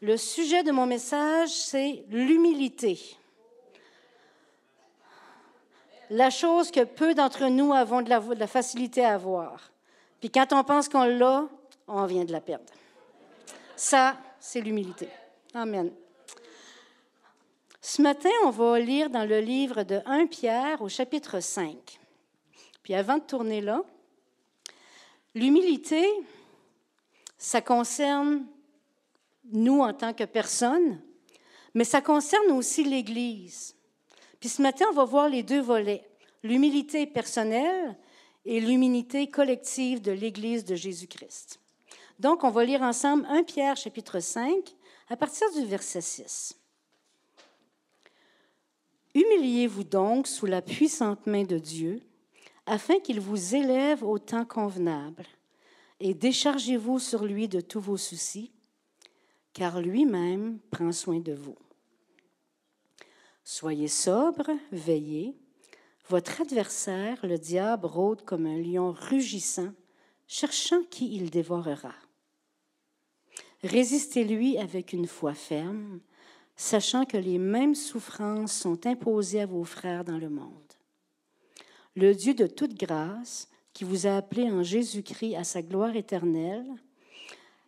Le 0.00 0.16
sujet 0.16 0.62
de 0.62 0.70
mon 0.70 0.86
message, 0.86 1.50
c'est 1.50 2.04
l'humilité. 2.08 3.00
La 6.10 6.30
chose 6.30 6.70
que 6.70 6.84
peu 6.84 7.14
d'entre 7.14 7.46
nous 7.46 7.72
avons 7.72 8.02
de 8.02 8.08
la, 8.08 8.46
facilité 8.46 9.04
à 9.04 9.14
avoir. 9.14 9.72
Puis 10.20 10.30
quand 10.30 10.52
on 10.52 10.62
pense 10.62 10.88
qu'on 10.88 11.04
l'a, 11.04 11.48
on 11.88 12.06
vient 12.06 12.24
de 12.24 12.30
la 12.30 12.40
perdre. 12.40 12.72
Ça, 13.74 14.16
c'est 14.38 14.60
l'humilité. 14.60 15.08
Amen. 15.52 15.90
Ce 17.80 18.00
matin, 18.00 18.30
on 18.44 18.50
va 18.50 18.78
lire 18.78 19.10
dans 19.10 19.24
le 19.24 19.40
livre 19.40 19.82
de 19.82 20.00
1 20.06 20.26
Pierre 20.26 20.80
au 20.80 20.88
chapitre 20.88 21.40
5. 21.40 21.76
Puis 22.84 22.94
avant 22.94 23.18
de 23.18 23.22
tourner 23.22 23.60
là, 23.60 23.82
l'humilité, 25.34 26.06
ça 27.36 27.60
concerne 27.60 28.46
nous 29.52 29.80
en 29.80 29.92
tant 29.92 30.12
que 30.12 30.24
personnes, 30.24 31.00
mais 31.74 31.84
ça 31.84 32.00
concerne 32.00 32.52
aussi 32.52 32.84
l'Église. 32.84 33.76
Puis 34.40 34.48
ce 34.48 34.62
matin, 34.62 34.86
on 34.90 34.94
va 34.94 35.04
voir 35.04 35.28
les 35.28 35.42
deux 35.42 35.60
volets, 35.60 36.08
l'humilité 36.42 37.06
personnelle 37.06 37.96
et 38.44 38.60
l'humilité 38.60 39.28
collective 39.28 40.00
de 40.00 40.12
l'Église 40.12 40.64
de 40.64 40.74
Jésus-Christ. 40.74 41.60
Donc, 42.18 42.42
on 42.42 42.50
va 42.50 42.64
lire 42.64 42.82
ensemble 42.82 43.26
1 43.28 43.44
Pierre 43.44 43.76
chapitre 43.76 44.20
5 44.20 44.50
à 45.08 45.16
partir 45.16 45.50
du 45.52 45.64
verset 45.64 46.00
6. 46.00 46.58
Humiliez-vous 49.14 49.84
donc 49.84 50.26
sous 50.26 50.46
la 50.46 50.62
puissante 50.62 51.26
main 51.26 51.44
de 51.44 51.58
Dieu, 51.58 52.00
afin 52.66 53.00
qu'il 53.00 53.20
vous 53.20 53.54
élève 53.54 54.04
au 54.04 54.18
temps 54.18 54.44
convenable, 54.44 55.24
et 56.00 56.14
déchargez-vous 56.14 56.98
sur 56.98 57.24
lui 57.24 57.48
de 57.48 57.60
tous 57.60 57.80
vos 57.80 57.96
soucis, 57.96 58.52
car 59.58 59.80
lui-même 59.80 60.60
prend 60.70 60.92
soin 60.92 61.18
de 61.18 61.32
vous. 61.32 61.56
Soyez 63.42 63.88
sobre, 63.88 64.52
veillez. 64.70 65.36
Votre 66.08 66.42
adversaire, 66.42 67.18
le 67.26 67.38
diable, 67.38 67.86
rôde 67.86 68.22
comme 68.24 68.46
un 68.46 68.56
lion 68.56 68.92
rugissant, 68.92 69.72
cherchant 70.28 70.84
qui 70.88 71.12
il 71.16 71.30
dévorera. 71.30 71.92
Résistez-lui 73.64 74.58
avec 74.58 74.92
une 74.92 75.08
foi 75.08 75.34
ferme, 75.34 75.98
sachant 76.54 77.04
que 77.04 77.16
les 77.16 77.38
mêmes 77.38 77.74
souffrances 77.74 78.52
sont 78.52 78.86
imposées 78.86 79.40
à 79.40 79.46
vos 79.46 79.64
frères 79.64 80.04
dans 80.04 80.18
le 80.18 80.30
monde. 80.30 80.72
Le 81.96 82.14
Dieu 82.14 82.32
de 82.32 82.46
toute 82.46 82.78
grâce, 82.78 83.48
qui 83.72 83.82
vous 83.82 84.06
a 84.06 84.18
appelé 84.18 84.44
en 84.52 84.62
Jésus-Christ 84.62 85.34
à 85.34 85.42
sa 85.42 85.62
gloire 85.62 85.96
éternelle, 85.96 86.76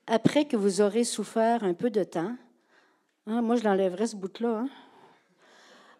après 0.07 0.47
que 0.47 0.57
vous 0.57 0.81
aurez 0.81 1.05
souffert 1.05 1.65
un 1.65 1.75
peu 1.75 1.91
de 1.91 2.05
temps, 2.05 2.37
hein, 3.27 3.43
moi 3.43 3.57
je 3.57 3.65
l'enlèverai 3.65 4.07
ce 4.07 4.17
bout-là, 4.17 4.61
hein, 4.61 4.69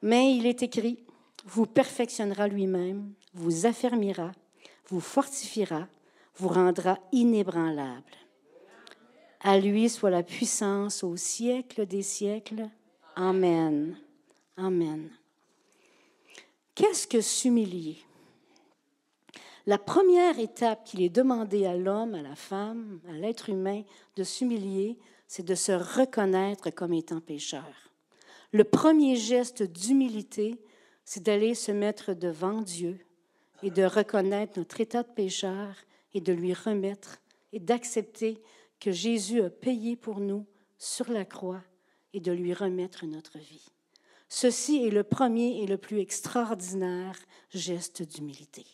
mais 0.03 0.37
il 0.37 0.47
est 0.47 0.63
écrit, 0.63 1.05
vous 1.45 1.67
perfectionnera 1.67 2.49
lui-même, 2.49 3.13
vous 3.35 3.67
affermira, 3.67 4.33
vous 4.89 5.01
fortifiera, 5.01 5.87
vous 6.37 6.49
rendra 6.49 6.99
inébranlable. 7.13 8.17
À 9.41 9.59
lui 9.59 9.89
soit 9.89 10.11
la 10.11 10.23
puissance 10.23 11.03
au 11.03 11.17
siècle 11.17 11.87
des 11.87 12.03
siècles. 12.03 12.69
Amen. 13.17 13.97
Amen. 14.57 15.11
Qu'est-ce 16.75 17.07
que 17.07 17.21
s'humilier? 17.21 17.99
La 19.67 19.79
première 19.79 20.39
étape 20.39 20.85
qu'il 20.85 21.03
est 21.03 21.11
demandé 21.11 21.67
à 21.67 21.77
l'homme, 21.77 22.15
à 22.15 22.23
la 22.23 22.35
femme, 22.35 23.01
à 23.09 23.13
l'être 23.13 23.51
humain 23.51 23.83
de 24.17 24.25
s'humilier, 24.25 24.99
c'est 25.27 25.45
de 25.45 25.55
se 25.55 25.73
reconnaître 25.73 26.71
comme 26.71 26.93
étant 26.93 27.21
pécheur. 27.21 27.91
Le 28.53 28.65
premier 28.65 29.17
geste 29.17 29.63
d'humilité, 29.63 30.61
c'est 31.05 31.23
d'aller 31.23 31.55
se 31.55 31.73
mettre 31.73 32.15
devant 32.15 32.63
Dieu 32.63 32.99
et 33.63 33.71
de 33.71 33.85
reconnaître 33.85 34.59
notre 34.59 34.81
état 34.81 35.03
de 35.03 35.13
pécheur 35.13 35.75
et 36.15 36.21
de 36.21 36.33
lui 36.33 36.55
remettre 36.55 37.19
et 37.53 37.61
d'accepter 37.61 38.43
que 38.81 38.91
Jésus 38.91 39.43
a 39.43 39.51
payé 39.51 39.95
pour 39.95 40.21
nous 40.21 40.47
sur 40.79 41.11
la 41.11 41.25
croix 41.25 41.63
et 42.13 42.21
de 42.21 42.33
lui 42.33 42.55
remettre 42.55 43.07
notre 43.07 43.39
vie. 43.39 43.71
Ceci 44.29 44.87
est 44.87 44.91
le 44.91 45.05
premier 45.05 45.63
et 45.63 45.67
le 45.67 45.77
plus 45.77 45.99
extraordinaire 45.99 47.17
geste 47.51 48.03
d'humilité. 48.03 48.65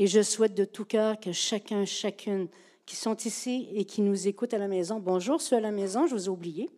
Et 0.00 0.06
je 0.06 0.22
souhaite 0.22 0.54
de 0.54 0.64
tout 0.64 0.86
cœur 0.86 1.20
que 1.20 1.30
chacun, 1.30 1.84
chacune 1.84 2.48
qui 2.86 2.96
sont 2.96 3.18
ici 3.18 3.68
et 3.74 3.84
qui 3.84 4.00
nous 4.00 4.26
écoutent 4.26 4.54
à 4.54 4.58
la 4.58 4.66
maison, 4.66 4.98
bonjour 4.98 5.42
ceux 5.42 5.56
à 5.56 5.60
la 5.60 5.72
maison, 5.72 6.06
je 6.06 6.14
vous 6.14 6.24
ai 6.24 6.28
oublié, 6.30 6.70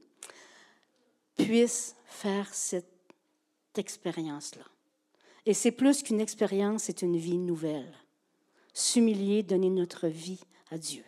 puissent 1.37 1.95
faire 2.05 2.53
cette 2.53 2.91
expérience-là. 3.77 4.65
Et 5.47 5.55
c'est 5.55 5.71
plus 5.71 6.03
qu'une 6.03 6.21
expérience, 6.21 6.83
c'est 6.83 7.03
une 7.03 7.17
vie 7.17 7.39
nouvelle. 7.39 7.95
S'humilier, 8.75 9.45
donner 9.45 9.71
notre 9.71 10.09
vie 10.09 10.41
à 10.73 10.79
Dieu. 10.79 11.05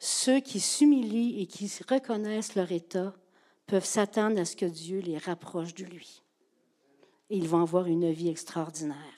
Ceux 0.00 0.40
qui 0.40 0.58
s'humilient 0.58 1.40
et 1.40 1.46
qui 1.46 1.70
reconnaissent 1.88 2.56
leur 2.56 2.72
état 2.72 3.14
peuvent 3.68 3.84
s'attendre 3.84 4.40
à 4.40 4.44
ce 4.44 4.56
que 4.56 4.66
Dieu 4.66 4.98
les 4.98 5.18
rapproche 5.18 5.72
de 5.72 5.84
lui. 5.84 6.20
Et 7.30 7.36
ils 7.36 7.48
vont 7.48 7.62
avoir 7.62 7.86
une 7.86 8.10
vie 8.10 8.28
extraordinaire. 8.28 9.15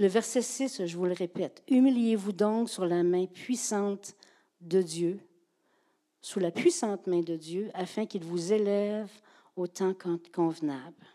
Le 0.00 0.06
verset 0.06 0.40
6, 0.40 0.86
je 0.86 0.96
vous 0.96 1.04
le 1.04 1.12
répète, 1.12 1.62
humiliez-vous 1.68 2.32
donc 2.32 2.70
sur 2.70 2.86
la 2.86 3.02
main 3.02 3.26
puissante 3.26 4.16
de 4.62 4.80
Dieu, 4.80 5.20
sous 6.22 6.40
la 6.40 6.50
puissante 6.50 7.06
main 7.06 7.20
de 7.20 7.36
Dieu, 7.36 7.70
afin 7.74 8.06
qu'il 8.06 8.24
vous 8.24 8.50
élève 8.50 9.10
au 9.56 9.66
temps 9.66 9.92
convenable. 10.32 11.06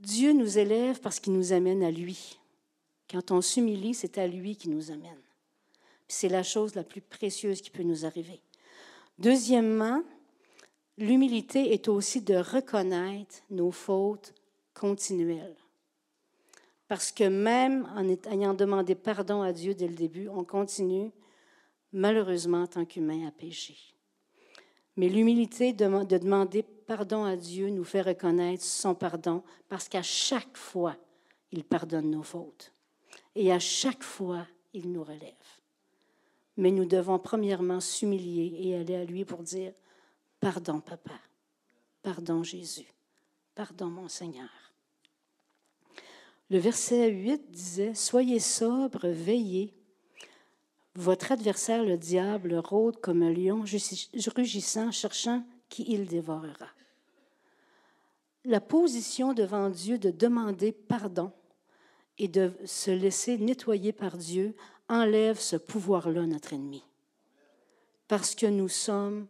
Dieu 0.00 0.32
nous 0.32 0.58
élève 0.58 0.98
parce 1.00 1.20
qu'il 1.20 1.34
nous 1.34 1.52
amène 1.52 1.82
à 1.82 1.90
lui. 1.90 2.38
Quand 3.10 3.32
on 3.32 3.42
s'humilie, 3.42 3.92
c'est 3.92 4.16
à 4.16 4.26
lui 4.26 4.56
qui 4.56 4.70
nous 4.70 4.90
amène. 4.90 5.20
C'est 6.06 6.30
la 6.30 6.42
chose 6.42 6.74
la 6.74 6.84
plus 6.84 7.02
précieuse 7.02 7.60
qui 7.60 7.68
peut 7.68 7.82
nous 7.82 8.06
arriver. 8.06 8.40
Deuxièmement, 9.18 10.02
l'humilité 10.96 11.74
est 11.74 11.88
aussi 11.88 12.22
de 12.22 12.36
reconnaître 12.36 13.42
nos 13.50 13.72
fautes 13.72 14.32
continuelles. 14.72 15.56
Parce 16.88 17.12
que 17.12 17.24
même 17.24 17.86
en 17.94 18.08
ayant 18.32 18.54
demandé 18.54 18.94
pardon 18.94 19.42
à 19.42 19.52
Dieu 19.52 19.74
dès 19.74 19.88
le 19.88 19.94
début, 19.94 20.28
on 20.28 20.44
continue, 20.44 21.12
malheureusement, 21.92 22.62
en 22.62 22.66
tant 22.66 22.86
qu'humain, 22.86 23.26
à 23.28 23.30
pécher. 23.30 23.76
Mais 24.96 25.08
l'humilité 25.08 25.74
de 25.74 25.84
demander 26.18 26.62
pardon 26.62 27.24
à 27.24 27.36
Dieu 27.36 27.68
nous 27.68 27.84
fait 27.84 28.00
reconnaître 28.00 28.64
son 28.64 28.94
pardon 28.94 29.44
parce 29.68 29.88
qu'à 29.88 30.02
chaque 30.02 30.56
fois, 30.56 30.96
il 31.52 31.62
pardonne 31.62 32.10
nos 32.10 32.22
fautes. 32.22 32.72
Et 33.34 33.52
à 33.52 33.58
chaque 33.58 34.02
fois, 34.02 34.46
il 34.72 34.90
nous 34.90 35.04
relève. 35.04 35.34
Mais 36.56 36.70
nous 36.72 36.86
devons 36.86 37.18
premièrement 37.18 37.80
s'humilier 37.80 38.56
et 38.60 38.76
aller 38.76 38.96
à 38.96 39.04
lui 39.04 39.24
pour 39.24 39.42
dire, 39.42 39.72
pardon 40.40 40.80
papa, 40.80 41.20
pardon 42.02 42.42
Jésus, 42.42 42.88
pardon 43.54 43.86
mon 43.86 44.08
Seigneur. 44.08 44.67
Le 46.50 46.58
verset 46.58 47.10
8 47.10 47.50
disait, 47.50 47.94
Soyez 47.94 48.40
sobre, 48.40 49.08
veillez. 49.08 49.74
Votre 50.94 51.32
adversaire, 51.32 51.84
le 51.84 51.98
diable, 51.98 52.54
rôde 52.56 53.00
comme 53.00 53.22
un 53.22 53.32
lion 53.32 53.62
rugissant, 53.62 54.90
cherchant 54.90 55.44
qui 55.68 55.84
il 55.88 56.06
dévorera. 56.06 56.68
La 58.44 58.60
position 58.60 59.34
devant 59.34 59.68
Dieu 59.68 59.98
de 59.98 60.10
demander 60.10 60.72
pardon 60.72 61.32
et 62.16 62.28
de 62.28 62.52
se 62.64 62.90
laisser 62.90 63.36
nettoyer 63.36 63.92
par 63.92 64.16
Dieu 64.16 64.56
enlève 64.88 65.38
ce 65.38 65.56
pouvoir-là, 65.56 66.26
notre 66.26 66.54
ennemi. 66.54 66.82
Parce 68.08 68.34
que 68.34 68.46
nous 68.46 68.68
sommes 68.68 69.26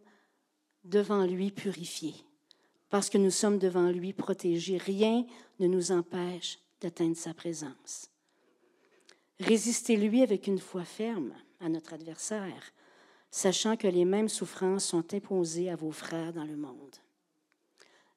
devant 0.85 1.25
lui 1.25 1.51
purifiés, 1.51 2.15
parce 2.89 3.09
que 3.09 3.17
nous 3.17 3.29
sommes 3.29 3.59
devant 3.59 3.91
lui 3.91 4.13
protégés. 4.13 4.77
Rien 4.77 5.25
ne 5.59 5.67
nous 5.67 5.91
empêche 5.91 6.59
d'atteindre 6.81 7.17
sa 7.17 7.33
présence. 7.33 8.09
Résistez-lui 9.39 10.21
avec 10.21 10.47
une 10.47 10.59
foi 10.59 10.83
ferme 10.83 11.33
à 11.59 11.69
notre 11.69 11.93
adversaire, 11.93 12.73
sachant 13.31 13.77
que 13.77 13.87
les 13.87 14.05
mêmes 14.05 14.29
souffrances 14.29 14.85
sont 14.85 15.13
imposées 15.13 15.69
à 15.69 15.75
vos 15.75 15.91
frères 15.91 16.33
dans 16.33 16.45
le 16.45 16.57
monde. 16.57 16.95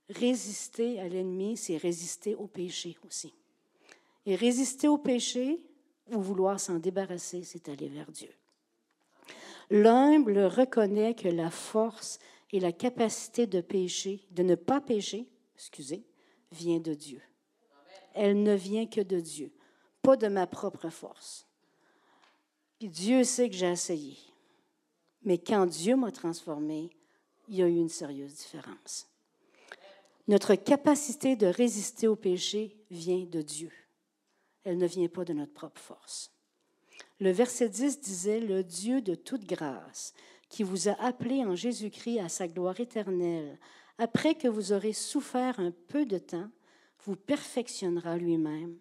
Résister 0.09 1.01
à 1.01 1.09
l'ennemi, 1.09 1.57
c'est 1.57 1.77
résister 1.77 2.35
au 2.35 2.47
péché 2.47 2.97
aussi. 3.07 3.33
Et 4.27 4.35
résister 4.35 4.89
au 4.89 4.99
péché 4.99 5.61
ou 6.11 6.21
vouloir 6.21 6.59
s'en 6.61 6.79
débarrasser, 6.79 7.45
c'est 7.45 7.69
aller 7.69 7.89
vers 7.89 8.11
Dieu. 8.11 8.31
L'humble 9.71 10.39
reconnaît 10.39 11.15
que 11.15 11.29
la 11.29 11.51
force 11.51 12.19
et 12.53 12.61
la 12.61 12.73
capacité 12.73 13.47
de 13.47 13.61
pécher, 13.61 14.27
de 14.31 14.43
ne 14.43 14.55
pas 14.55 14.81
pécher, 14.81 15.27
excusez, 15.55 16.05
vient 16.51 16.81
de 16.81 16.95
Dieu 16.95 17.23
elle 18.15 18.43
ne 18.43 18.55
vient 18.55 18.87
que 18.87 19.01
de 19.01 19.21
Dieu, 19.21 19.53
pas 20.03 20.17
de 20.17 20.29
ma 20.29 20.47
propre 20.47 20.89
force. 20.89 21.47
Dieu 22.81 23.25
sait 23.25 23.49
que 23.49 23.57
j'ai 23.57 23.71
essayé, 23.71 24.17
Mais 25.25 25.39
quand 25.39 25.67
Dieu 25.67 25.95
m'a 25.95 26.11
transformé, 26.11 26.91
il 27.49 27.57
y 27.57 27.63
a 27.63 27.69
eu 27.69 27.77
une 27.77 27.89
sérieuse 27.89 28.35
différence. 28.35 29.07
Notre 30.29 30.55
capacité 30.55 31.37
de 31.37 31.47
résister 31.47 32.09
au 32.09 32.17
péché 32.17 32.77
vient 32.91 33.25
de 33.25 33.43
Dieu. 33.43 33.71
Elle 34.65 34.79
ne 34.79 34.87
vient 34.87 35.09
pas 35.09 35.25
de 35.25 35.33
notre 35.33 35.53
propre 35.53 35.81
force. 35.81 36.33
Le 37.21 37.31
verset 37.31 37.69
10 37.69 38.01
disait, 38.01 38.41
Le 38.41 38.65
Dieu 38.65 39.01
de 39.01 39.15
toute 39.15 39.45
grâce, 39.45 40.15
qui 40.49 40.63
vous 40.63 40.89
a 40.89 40.93
appelé 41.03 41.45
en 41.45 41.55
Jésus-Christ 41.55 42.21
à 42.21 42.29
sa 42.29 42.49
gloire 42.49 42.79
éternelle, 42.81 43.59
après 43.99 44.35
que 44.35 44.49
vous 44.49 44.73
aurez 44.73 44.93
souffert 44.93 45.59
un 45.61 45.73
peu 45.89 46.05
de 46.05 46.19
temps, 46.19 46.49
vous 47.03 47.17
perfectionnera 47.17 48.17
lui-même, 48.17 48.79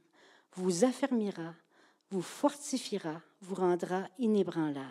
vous 0.53 0.83
affermira, 0.83 1.55
vous 2.09 2.21
fortifiera, 2.21 3.21
vous 3.41 3.55
rendra 3.55 4.07
inébranlable. 4.19 4.89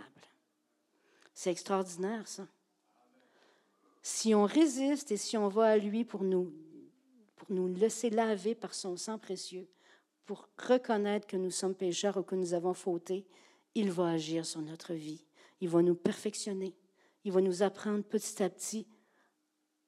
C'est 1.34 1.50
extraordinaire, 1.50 2.26
ça. 2.26 2.46
Si 4.02 4.34
on 4.34 4.44
résiste 4.44 5.12
et 5.12 5.16
si 5.16 5.36
on 5.36 5.48
va 5.48 5.66
à 5.66 5.76
lui 5.76 6.04
pour 6.04 6.24
nous, 6.24 6.52
pour 7.36 7.52
nous 7.52 7.72
laisser 7.74 8.10
laver 8.10 8.54
par 8.54 8.74
son 8.74 8.96
sang 8.96 9.18
précieux, 9.18 9.68
pour 10.24 10.48
reconnaître 10.56 11.26
que 11.26 11.36
nous 11.36 11.50
sommes 11.50 11.74
pécheurs 11.74 12.16
ou 12.16 12.22
que 12.22 12.34
nous 12.34 12.54
avons 12.54 12.74
fauté, 12.74 13.26
il 13.74 13.90
va 13.90 14.10
agir 14.10 14.46
sur 14.46 14.62
notre 14.62 14.94
vie. 14.94 15.24
Il 15.60 15.68
va 15.68 15.82
nous 15.82 15.94
perfectionner. 15.94 16.74
Il 17.24 17.32
va 17.32 17.40
nous 17.40 17.62
apprendre 17.62 18.02
petit 18.02 18.42
à 18.42 18.48
petit 18.48 18.86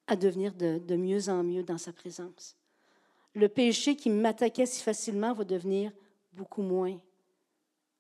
à 0.07 0.17
devenir 0.17 0.53
de, 0.55 0.79
de 0.79 0.97
mieux 0.97 1.29
en 1.29 1.43
mieux 1.43 1.63
dans 1.63 1.79
sa 1.79 1.93
présence. 1.93 2.57
Le 3.35 3.49
péché 3.49 3.97
qui 3.97 4.11
m'attaquait 4.11 4.67
si 4.67 4.83
facilement 4.83 5.33
va 5.33 5.45
devenir 5.45 5.93
beaucoup 6.33 6.63
moins 6.63 6.99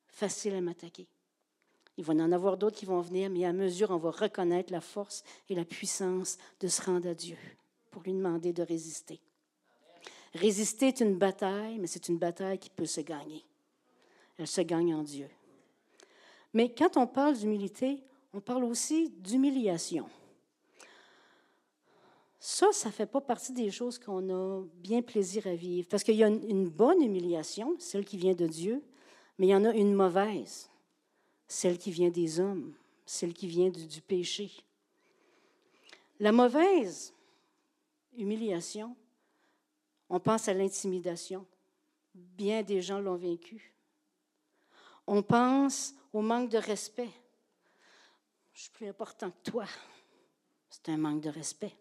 facile 0.09 0.55
à 0.55 0.61
m'attaquer. 0.61 1.07
Il 1.97 2.05
va 2.05 2.15
en 2.15 2.33
avoir 2.33 2.57
d'autres 2.57 2.77
qui 2.77 2.87
vont 2.87 3.01
venir, 3.01 3.31
mais 3.31 3.45
à 3.45 3.53
mesure, 3.53 3.91
on 3.91 3.99
va 3.99 4.11
reconnaître 4.11 4.73
la 4.73 4.81
force 4.81 5.23
et 5.49 5.55
la 5.55 5.65
puissance 5.65 6.39
de 6.61 6.69
se 6.69 6.83
rendre 6.83 7.09
à 7.09 7.15
Dieu 7.15 7.37
pour 7.91 8.03
lui 8.03 8.13
demander 8.13 8.53
de 8.53 8.63
résister. 8.63 9.21
Résister 10.35 10.89
est 10.89 11.01
une 11.01 11.17
bataille, 11.17 11.79
mais 11.79 11.87
c'est 11.87 12.09
une 12.09 12.19
bataille 12.19 12.59
qui 12.59 12.71
peut 12.71 12.87
se 12.87 13.03
gagner. 13.03 13.45
Elle 14.39 14.47
se 14.47 14.63
gagne 14.63 14.95
en 14.95 15.03
Dieu. 15.03 15.29
Mais 16.55 16.73
quand 16.73 16.97
on 16.97 17.07
parle 17.07 17.37
d'humilité, 17.37 18.03
on 18.33 18.41
parle 18.41 18.65
aussi 18.65 19.11
d'humiliation. 19.19 20.09
Ça, 22.45 22.73
ça 22.73 22.89
ne 22.89 22.93
fait 22.93 23.07
pas 23.07 23.21
partie 23.21 23.53
des 23.53 23.71
choses 23.71 24.01
qu'on 24.01 24.29
a 24.29 24.65
bien 24.75 25.01
plaisir 25.01 25.47
à 25.47 25.55
vivre. 25.55 25.87
Parce 25.89 26.03
qu'il 26.03 26.17
y 26.17 26.25
a 26.25 26.27
une 26.27 26.69
bonne 26.69 27.01
humiliation, 27.01 27.77
celle 27.79 28.05
qui 28.05 28.17
vient 28.17 28.35
de 28.35 28.49
Dieu, 28.49 28.83
mais 29.39 29.47
il 29.47 29.51
y 29.51 29.55
en 29.55 29.65
a 29.65 29.73
une 29.73 29.95
mauvaise, 29.95 30.69
celle 31.47 31.79
qui 31.79 31.93
vient 31.93 32.11
des 32.11 32.41
hommes, 32.41 32.75
celle 33.07 33.33
qui 33.33 33.47
vient 33.47 33.71
du, 33.71 34.01
péché. 34.01 34.51
La 36.19 36.33
mauvaise 36.33 37.15
humiliation, 38.17 38.97
on 40.09 40.19
pense 40.19 40.49
à 40.49 40.53
l'intimidation. 40.53 41.47
Bien 42.13 42.65
des 42.65 42.83
gens 42.83 42.99
l'ont 42.99 43.15
vécu. 43.15 43.73
On 45.07 45.23
pense 45.23 45.95
au 46.13 46.23
manque 46.23 46.51
de 46.51 46.59
respect. 46.59 47.13
Je 48.53 48.63
suis 48.63 48.71
plus 48.73 48.89
important 48.89 49.31
que 49.31 49.49
toi. 49.49 49.67
C'est 50.69 50.89
un 50.89 50.97
manque 50.97 51.21
de 51.21 51.31
respect. 51.31 51.77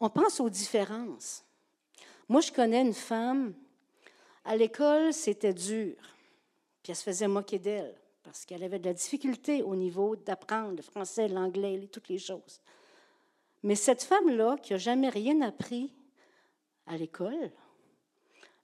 On 0.00 0.08
pense 0.08 0.40
aux 0.40 0.50
différences. 0.50 1.44
Moi, 2.28 2.40
je 2.40 2.50
connais 2.50 2.80
une 2.80 2.94
femme, 2.94 3.54
à 4.44 4.56
l'école, 4.56 5.12
c'était 5.12 5.52
dur. 5.52 5.96
Puis 6.82 6.90
elle 6.90 6.96
se 6.96 7.02
faisait 7.02 7.28
moquer 7.28 7.58
d'elle 7.58 7.94
parce 8.22 8.44
qu'elle 8.44 8.62
avait 8.62 8.78
de 8.78 8.86
la 8.86 8.94
difficulté 8.94 9.62
au 9.62 9.74
niveau 9.74 10.16
d'apprendre 10.16 10.76
le 10.76 10.82
français, 10.82 11.28
l'anglais, 11.28 11.88
toutes 11.92 12.08
les 12.08 12.18
choses. 12.18 12.60
Mais 13.62 13.74
cette 13.74 14.02
femme-là, 14.02 14.56
qui 14.62 14.72
n'a 14.72 14.78
jamais 14.78 15.08
rien 15.08 15.40
appris 15.42 15.92
à 16.86 16.96
l'école, 16.96 17.50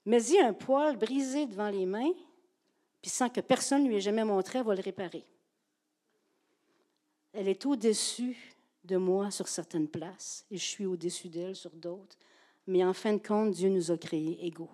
mais 0.05 0.23
y 0.23 0.39
a 0.39 0.47
un 0.47 0.53
poil 0.53 0.97
brisé 0.97 1.45
devant 1.45 1.69
les 1.69 1.85
mains, 1.85 2.13
puis 3.01 3.11
sans 3.11 3.29
que 3.29 3.41
personne 3.41 3.83
ne 3.83 3.89
lui 3.89 3.97
ait 3.97 4.01
jamais 4.01 4.23
montré, 4.23 4.59
elle 4.59 4.65
va 4.65 4.75
le 4.75 4.81
réparer. 4.81 5.25
Elle 7.33 7.47
est 7.47 7.65
au-dessus 7.65 8.56
de 8.87 8.97
moi 8.97 9.29
sur 9.29 9.47
certaines 9.47 9.87
places 9.87 10.45
et 10.49 10.57
je 10.57 10.63
suis 10.63 10.85
au-dessus 10.85 11.29
d'elle 11.29 11.55
sur 11.55 11.71
d'autres. 11.71 12.17
Mais 12.65 12.83
en 12.83 12.93
fin 12.93 13.13
de 13.13 13.25
compte, 13.25 13.51
Dieu 13.51 13.69
nous 13.69 13.91
a 13.91 13.97
créés 13.97 14.45
égaux, 14.45 14.69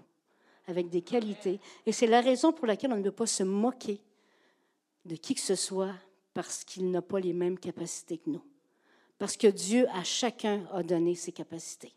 avec 0.68 0.90
des 0.90 1.02
qualités. 1.02 1.60
Et 1.86 1.92
c'est 1.92 2.08
la 2.08 2.22
raison 2.22 2.54
pour 2.54 2.68
laquelle 2.68 2.94
on 2.94 2.98
ne 2.98 3.04
peut 3.04 3.12
pas 3.12 3.28
se 3.28 3.44
moquer 3.44 4.00
de 5.06 5.16
qui 5.16 5.36
que 5.36 5.42
ce 5.42 5.56
soit 5.56 5.94
parce 6.34 6.64
qu'il 6.64 6.90
n'a 6.90 7.02
pas 7.02 7.20
les 7.20 7.34
mêmes 7.34 7.60
capacités 7.60 8.18
que 8.18 8.30
nous. 8.30 8.44
Parce 9.20 9.38
que 9.38 9.48
Dieu 9.48 9.88
à 9.90 10.04
chacun 10.04 10.66
a 10.72 10.82
donné 10.82 11.16
ses 11.16 11.32
capacités. 11.32 11.94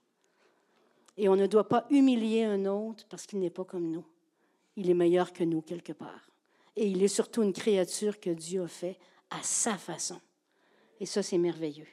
Et 1.16 1.28
on 1.28 1.36
ne 1.36 1.46
doit 1.46 1.68
pas 1.68 1.86
humilier 1.90 2.44
un 2.44 2.66
autre 2.66 3.06
parce 3.08 3.26
qu'il 3.26 3.38
n'est 3.38 3.50
pas 3.50 3.64
comme 3.64 3.90
nous. 3.90 4.04
Il 4.76 4.90
est 4.90 4.94
meilleur 4.94 5.32
que 5.32 5.44
nous 5.44 5.62
quelque 5.62 5.92
part. 5.92 6.30
Et 6.76 6.86
il 6.86 7.02
est 7.02 7.08
surtout 7.08 7.42
une 7.42 7.54
créature 7.54 8.20
que 8.20 8.30
Dieu 8.30 8.62
a 8.62 8.68
fait 8.68 8.98
à 9.30 9.42
sa 9.42 9.78
façon. 9.78 10.20
Et 11.00 11.06
ça, 11.06 11.22
c'est 11.22 11.38
merveilleux. 11.38 11.86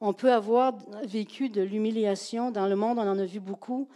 On 0.00 0.12
peut 0.12 0.32
avoir 0.32 0.74
vécu 1.04 1.48
de 1.48 1.60
l'humiliation. 1.60 2.50
Dans 2.50 2.66
le 2.66 2.76
monde, 2.76 2.98
on 2.98 3.08
en 3.08 3.18
a 3.18 3.24
vu 3.24 3.40
beaucoup 3.40 3.88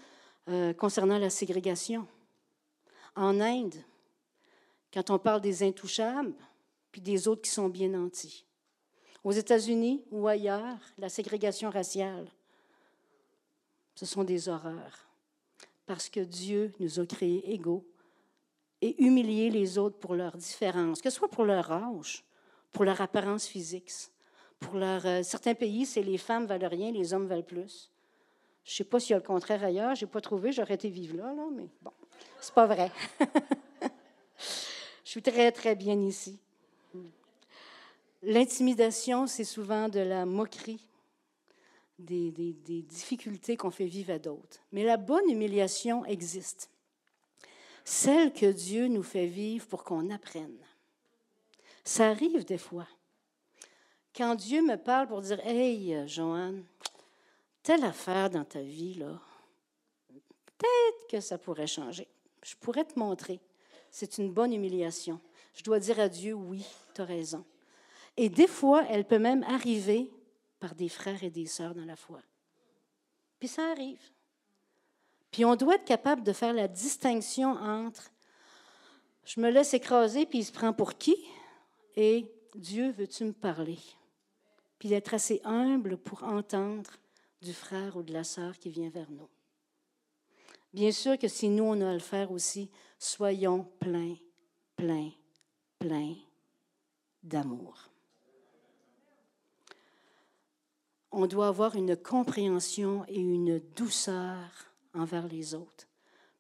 euh, 0.49 0.72
concernant 0.72 1.19
la 1.19 1.31
ségrégation. 1.31 2.06
En 3.14 3.40
Inde, 3.40 3.76
quand 4.93 5.10
on 5.10 5.19
parle 5.19 5.40
des 5.40 5.62
intouchables, 5.62 6.34
puis 6.90 7.00
des 7.00 7.28
autres 7.28 7.43
qui 7.43 7.50
sont 7.50 7.69
bien 7.69 7.88
nantis. 7.88 8.44
Aux 9.25 9.32
États-Unis 9.32 10.04
ou 10.10 10.26
ailleurs, 10.26 10.78
la 10.99 11.08
ségrégation 11.08 11.70
raciale. 11.70 12.26
Ce 13.94 14.05
sont 14.05 14.25
des 14.25 14.48
horreurs. 14.48 15.08
Parce 15.87 16.08
que 16.08 16.20
Dieu 16.20 16.72
nous 16.81 16.98
a 16.98 17.06
créés 17.06 17.52
égaux 17.52 17.87
et 18.81 19.00
humilier 19.02 19.50
les 19.50 19.78
autres 19.78 19.98
pour 19.98 20.14
leurs 20.14 20.37
différences, 20.37 21.00
que 21.00 21.10
ce 21.10 21.16
soit 21.16 21.31
pour 21.31 21.44
leur 21.44 21.70
âge, 21.70 22.25
pour 22.72 22.84
leur 22.84 23.00
apparence 23.00 23.46
physique. 23.46 23.93
Pour 24.62 24.76
euh, 24.76 25.22
certains 25.22 25.54
pays, 25.54 25.86
c'est 25.86 26.02
les 26.02 26.18
femmes 26.18 26.46
valent 26.46 26.68
rien, 26.68 26.90
les 26.90 27.12
hommes 27.12 27.26
valent 27.26 27.42
plus. 27.42 27.90
Je 28.64 28.72
ne 28.72 28.74
sais 28.76 28.84
pas 28.84 29.00
s'il 29.00 29.10
y 29.10 29.14
a 29.14 29.18
le 29.18 29.24
contraire 29.24 29.62
ailleurs, 29.64 29.94
je 29.94 30.04
n'ai 30.04 30.10
pas 30.10 30.20
trouvé, 30.20 30.52
j'aurais 30.52 30.74
été 30.74 30.88
vivre 30.88 31.16
là, 31.16 31.34
là 31.34 31.44
mais 31.52 31.68
bon, 31.82 31.92
c'est 32.40 32.54
pas 32.54 32.66
vrai. 32.66 32.90
Je 35.04 35.20
suis 35.20 35.30
très, 35.30 35.52
très 35.52 35.74
bien 35.74 36.00
ici. 36.00 36.38
L'intimidation, 38.22 39.26
c'est 39.26 39.44
souvent 39.44 39.90
de 39.90 40.00
la 40.00 40.24
moquerie, 40.24 40.88
des, 41.98 42.31
difficultés 42.88 43.58
qu'on 43.58 43.70
fait 43.70 43.84
vivre 43.84 44.12
à 44.12 44.19
d'autres. 44.19 44.60
Mais 44.72 44.84
la 44.84 44.96
bonne 44.96 45.28
humiliation 45.28 46.04
existe. 46.06 46.70
Celle 47.84 48.32
que 48.32 48.50
Dieu 48.50 48.88
nous 48.88 49.02
fait 49.02 49.26
vivre 49.26 49.66
pour 49.66 49.84
qu'on 49.84 50.08
apprenne. 50.10 50.56
Ça 51.84 52.08
arrive 52.08 52.46
des 52.46 52.56
fois. 52.56 52.86
Quand 54.14 54.34
Dieu 54.34 54.62
me 54.62 54.76
parle 54.76 55.08
pour 55.08 55.20
dire 55.22 55.40
Hey, 55.46 56.06
Joanne, 56.06 56.64
telle 57.62 57.84
affaire 57.84 58.28
dans 58.31 58.44
ta 58.44 58.60
vie, 58.60 58.94
là, 58.94 59.19
peut-être 60.58 61.08
que 61.08 61.20
ça 61.20 61.38
pourrait 61.38 61.66
changer. 61.66 62.08
Je 62.42 62.54
pourrais 62.56 62.84
te 62.84 62.98
montrer. 62.98 63.40
C'est 63.90 64.19
une 64.19 64.32
bonne 64.32 64.52
humiliation. 64.52 65.20
Je 65.54 65.62
dois 65.62 65.78
dire 65.78 66.00
à 66.00 66.08
Dieu 66.08 66.34
Oui, 66.34 66.64
tu 66.94 67.00
as 67.00 67.04
raison. 67.04 67.44
Et 68.16 68.28
des 68.28 68.46
fois, 68.46 68.84
elle 68.90 69.06
peut 69.06 69.19
même 69.19 69.42
arriver 69.44 70.10
par 70.60 70.74
des 70.74 70.88
frères 70.88 71.22
et 71.24 71.31
des 71.31 71.46
sœurs 71.46 71.74
dans 71.74 71.84
la 71.84 71.96
foi. 71.96 72.20
Puis 73.38 73.48
ça 73.48 73.70
arrive. 73.70 74.02
Puis 75.31 75.44
on 75.44 75.56
doit 75.56 75.76
être 75.76 75.84
capable 75.84 76.22
de 76.22 76.32
faire 76.32 76.52
la 76.52 76.69
distinction 76.69 77.52
entre 77.52 78.12
je 79.24 79.40
me 79.40 79.50
laisse 79.50 79.72
écraser, 79.72 80.26
puis 80.26 80.40
il 80.40 80.44
se 80.44 80.52
prend 80.52 80.72
pour 80.72 80.98
qui? 80.98 81.16
Et 81.96 82.26
Dieu, 82.54 82.90
veux-tu 82.90 83.24
me 83.24 83.32
parler? 83.32 83.78
Puis 84.82 84.89
d'être 84.89 85.15
assez 85.15 85.41
humble 85.44 85.96
pour 85.96 86.24
entendre 86.24 86.91
du 87.41 87.53
frère 87.53 87.96
ou 87.96 88.03
de 88.03 88.12
la 88.12 88.24
sœur 88.24 88.58
qui 88.58 88.69
vient 88.69 88.91
vers 88.91 89.12
nous. 89.12 89.29
Bien 90.74 90.91
sûr 90.91 91.17
que 91.17 91.29
si 91.29 91.48
nous, 91.48 91.62
on 91.62 91.81
a 91.82 91.91
à 91.91 91.93
le 91.93 92.01
faire 92.01 92.32
aussi, 92.32 92.69
soyons 92.98 93.62
pleins, 93.79 94.17
pleins, 94.74 95.12
pleins 95.79 96.17
d'amour. 97.22 97.93
On 101.12 101.29
doit 101.29 101.46
avoir 101.46 101.77
une 101.77 101.96
compréhension 101.96 103.05
et 103.06 103.20
une 103.20 103.60
douceur 103.77 104.67
envers 104.94 105.29
les 105.29 105.55
autres, 105.55 105.86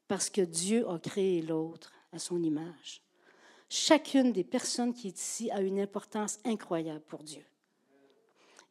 parce 0.08 0.28
que 0.28 0.40
Dieu 0.40 0.88
a 0.88 0.98
créé 0.98 1.42
l'autre 1.42 1.92
à 2.10 2.18
son 2.18 2.42
image. 2.42 3.04
Chacune 3.68 4.32
des 4.32 4.42
personnes 4.42 4.94
qui 4.94 5.06
est 5.06 5.20
ici 5.20 5.48
a 5.52 5.60
une 5.60 5.78
importance 5.78 6.40
incroyable 6.44 7.04
pour 7.06 7.22
Dieu. 7.22 7.44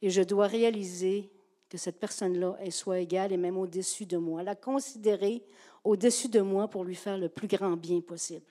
Et 0.02 0.10
je 0.10 0.22
dois 0.22 0.48
réaliser 0.48 1.30
que 1.70 1.78
cette 1.78 2.00
personne-là, 2.00 2.58
elle 2.60 2.72
soit 2.72 3.00
égale 3.00 3.32
et 3.32 3.38
même 3.38 3.58
au-dessus 3.58 4.06
de 4.06 4.18
moi, 4.18 4.44
la 4.44 4.56
considérer 4.56 5.44
au-dessus 5.84 6.28
de 6.28 6.42
moi 6.42 6.68
pour 6.68 6.84
lui 6.84 6.96
faire 6.96 7.18
le 7.18 7.30
plus 7.30 7.48
grand 7.48 7.78
bien 7.78 8.02
possible. 8.02 8.46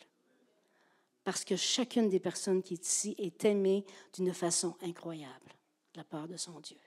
parce 1.22 1.44
que 1.44 1.54
chacune 1.54 2.08
des 2.08 2.18
personnes 2.18 2.62
qui 2.62 2.74
est 2.74 2.86
ici 2.86 3.14
est 3.18 3.44
aimée 3.44 3.84
d'une 4.14 4.32
façon 4.32 4.74
incroyable 4.80 5.50
de 5.92 5.98
la 5.98 6.04
part 6.04 6.26
de 6.26 6.36
son 6.36 6.58
Dieu. 6.60 6.78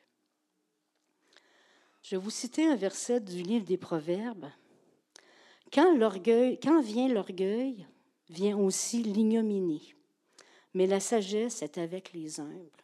Je 2.01 2.15
vais 2.15 2.22
vous 2.22 2.32
citer 2.32 2.65
un 2.65 2.75
verset 2.75 3.22
du 3.22 3.41
livre 3.41 3.65
des 3.65 3.77
Proverbes. 3.77 4.50
Quand, 5.72 5.98
quand 6.62 6.82
vient 6.82 7.08
l'orgueil, 7.08 7.86
vient 8.29 8.58
aussi 8.58 9.03
l'ignominie, 9.03 9.96
mais 10.74 10.88
la 10.88 11.00
sagesse 11.00 11.62
est 11.62 11.77
avec 11.77 12.12
les 12.12 12.39
humbles. 12.39 12.83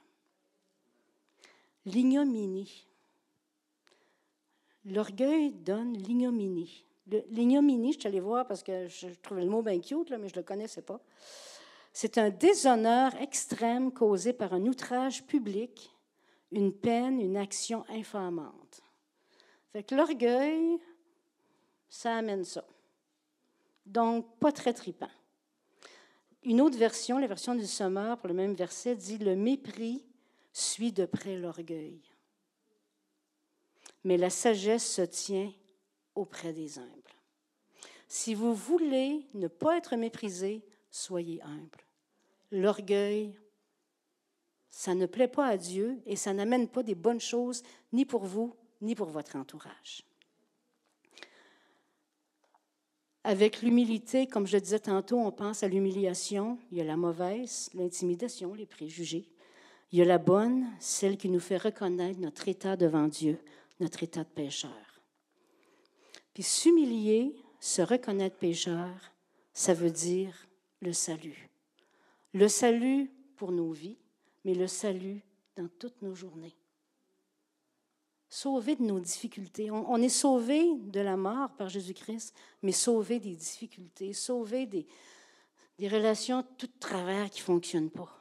L'ignominie. 1.86 2.88
L'orgueil 4.86 5.52
donne 5.52 5.94
l'ignominie. 5.94 6.86
L'ignominie, 7.30 7.94
je 7.94 8.00
suis 8.00 8.08
allée 8.08 8.20
voir 8.20 8.48
parce 8.48 8.64
que 8.64 8.88
je 8.88 9.08
trouvais 9.22 9.44
le 9.44 9.50
mot 9.50 9.62
bien 9.62 9.80
cute, 9.80 10.10
là, 10.10 10.18
mais 10.18 10.30
je 10.30 10.36
ne 10.36 10.40
le 10.40 10.46
connaissais 10.46 10.82
pas. 10.82 11.00
C'est 11.92 12.18
un 12.18 12.30
déshonneur 12.30 13.16
extrême 13.16 13.92
causé 13.92 14.32
par 14.32 14.54
un 14.54 14.66
outrage 14.66 15.26
public, 15.26 15.92
une 16.52 16.72
peine, 16.72 17.20
une 17.20 17.38
action 17.38 17.84
infamante. 17.90 18.82
Fait 19.72 19.92
l'orgueil, 19.92 20.80
ça 21.90 22.18
amène 22.18 22.44
ça. 22.44 22.64
Donc, 23.86 24.38
pas 24.40 24.52
très 24.52 24.74
tripant. 24.74 25.10
Une 26.44 26.62
autre 26.62 26.78
version, 26.78 27.18
la 27.18 27.28
version 27.28 27.56
du 27.56 27.66
Sommeur, 27.66 28.18
pour 28.18 28.28
le 28.28 28.34
même 28.34 28.54
verset, 28.54 28.96
dit 28.96 29.18
Le 29.18 29.36
mépris 29.36 30.06
suit 30.54 30.92
de 30.92 31.06
près 31.06 31.38
l'orgueil. 31.38 32.02
Mais 34.04 34.18
la 34.18 34.30
sagesse 34.30 34.90
se 34.90 35.02
tient 35.02 35.52
auprès 36.16 36.54
des 36.54 36.80
humbles. 36.80 37.16
Si 38.08 38.34
vous 38.34 38.54
voulez 38.54 39.26
ne 39.34 39.48
pas 39.48 39.78
être 39.78 39.96
méprisé, 39.96 40.64
soyez 40.90 41.42
humble. 41.44 41.86
L'orgueil, 42.52 43.36
ça 44.70 44.96
ne 44.96 45.06
plaît 45.06 45.28
pas 45.28 45.46
à 45.46 45.58
Dieu 45.58 46.02
et 46.06 46.16
ça 46.16 46.34
n'amène 46.34 46.68
pas 46.68 46.84
des 46.84 46.96
bonnes 46.96 47.20
choses 47.20 47.64
ni 47.92 48.06
pour 48.06 48.26
vous 48.26 48.56
ni 48.82 48.96
pour 48.96 49.10
votre 49.10 49.36
entourage. 49.36 50.04
Avec 53.24 53.62
l'humilité, 53.62 54.28
comme 54.28 54.48
je 54.48 54.58
disais 54.58 54.80
tantôt, 54.80 55.20
on 55.20 55.32
pense 55.32 55.62
à 55.64 55.68
l'humiliation. 55.68 56.58
Il 56.72 56.78
y 56.78 56.82
a 56.82 56.86
la 56.86 56.96
mauvaise, 56.96 57.70
l'intimidation, 57.74 58.54
les 58.54 58.66
préjugés. 58.66 59.30
Il 59.92 60.00
y 60.00 60.02
a 60.02 60.06
la 60.06 60.20
bonne, 60.20 60.68
celle 60.80 61.18
qui 61.18 61.30
nous 61.30 61.40
fait 61.40 61.58
reconnaître 61.58 62.20
notre 62.20 62.48
état 62.48 62.76
devant 62.76 63.08
Dieu, 63.08 63.40
notre 63.80 64.04
état 64.04 64.24
de 64.24 64.30
pécheur. 64.30 65.02
Puis 66.34 66.44
s'humilier, 66.44 67.36
se 67.60 67.82
reconnaître 67.82 68.38
pécheur, 68.38 68.90
ça 69.54 69.74
veut 69.74 69.92
dire 69.92 70.48
le 70.82 70.94
salut. 70.94 71.50
Le 72.34 72.48
salut 72.48 73.12
pour 73.36 73.52
nos 73.52 73.72
vies, 73.72 73.98
mais 74.46 74.54
le 74.54 74.68
salut 74.68 75.22
dans 75.56 75.68
toutes 75.68 76.02
nos 76.02 76.16
journées. 76.16 76.56
Sauvé 78.30 78.76
de 78.76 78.84
nos 78.84 79.00
difficultés. 79.00 79.72
On, 79.72 79.98
est 79.98 80.08
sauvé 80.08 80.64
de 80.78 81.00
la 81.00 81.18
mort 81.18 81.50
par 81.58 81.68
Jésus-Christ, 81.68 82.36
mais 82.62 82.72
sauvé 82.72 83.20
des 83.20 83.36
difficultés, 83.36 84.14
sauvé 84.14 84.68
des, 84.68 84.86
relations 85.90 86.46
tout 86.58 86.70
travers 86.80 87.30
qui 87.32 87.40
ne 87.40 87.46
fonctionnent 87.46 87.90
pas. 87.90 88.19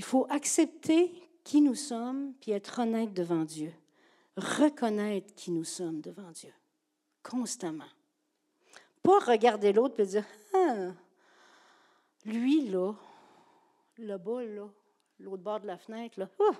Il 0.00 0.04
faut 0.04 0.26
accepter 0.30 1.12
qui 1.44 1.60
nous 1.60 1.74
sommes, 1.74 2.32
puis 2.40 2.52
être 2.52 2.78
honnête 2.78 3.12
devant 3.12 3.44
Dieu. 3.44 3.70
Reconnaître 4.34 5.34
qui 5.34 5.50
nous 5.50 5.64
sommes 5.64 6.00
devant 6.00 6.30
Dieu, 6.30 6.54
constamment. 7.22 7.84
Pas 9.02 9.18
regarder 9.18 9.74
l'autre 9.74 10.00
et 10.00 10.06
dire 10.06 10.24
ah, 10.54 10.92
lui, 12.24 12.66
là, 12.70 12.94
le 13.98 14.16
bas, 14.16 14.42
là, 14.42 14.70
l'autre 15.18 15.42
bord 15.42 15.60
de 15.60 15.66
la 15.66 15.76
fenêtre, 15.76 16.18
là, 16.18 16.30
oh! 16.38 16.54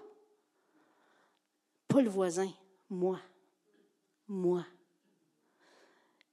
pas 1.89 2.03
le 2.03 2.11
voisin, 2.11 2.53
moi, 2.91 3.19
moi. 4.29 4.67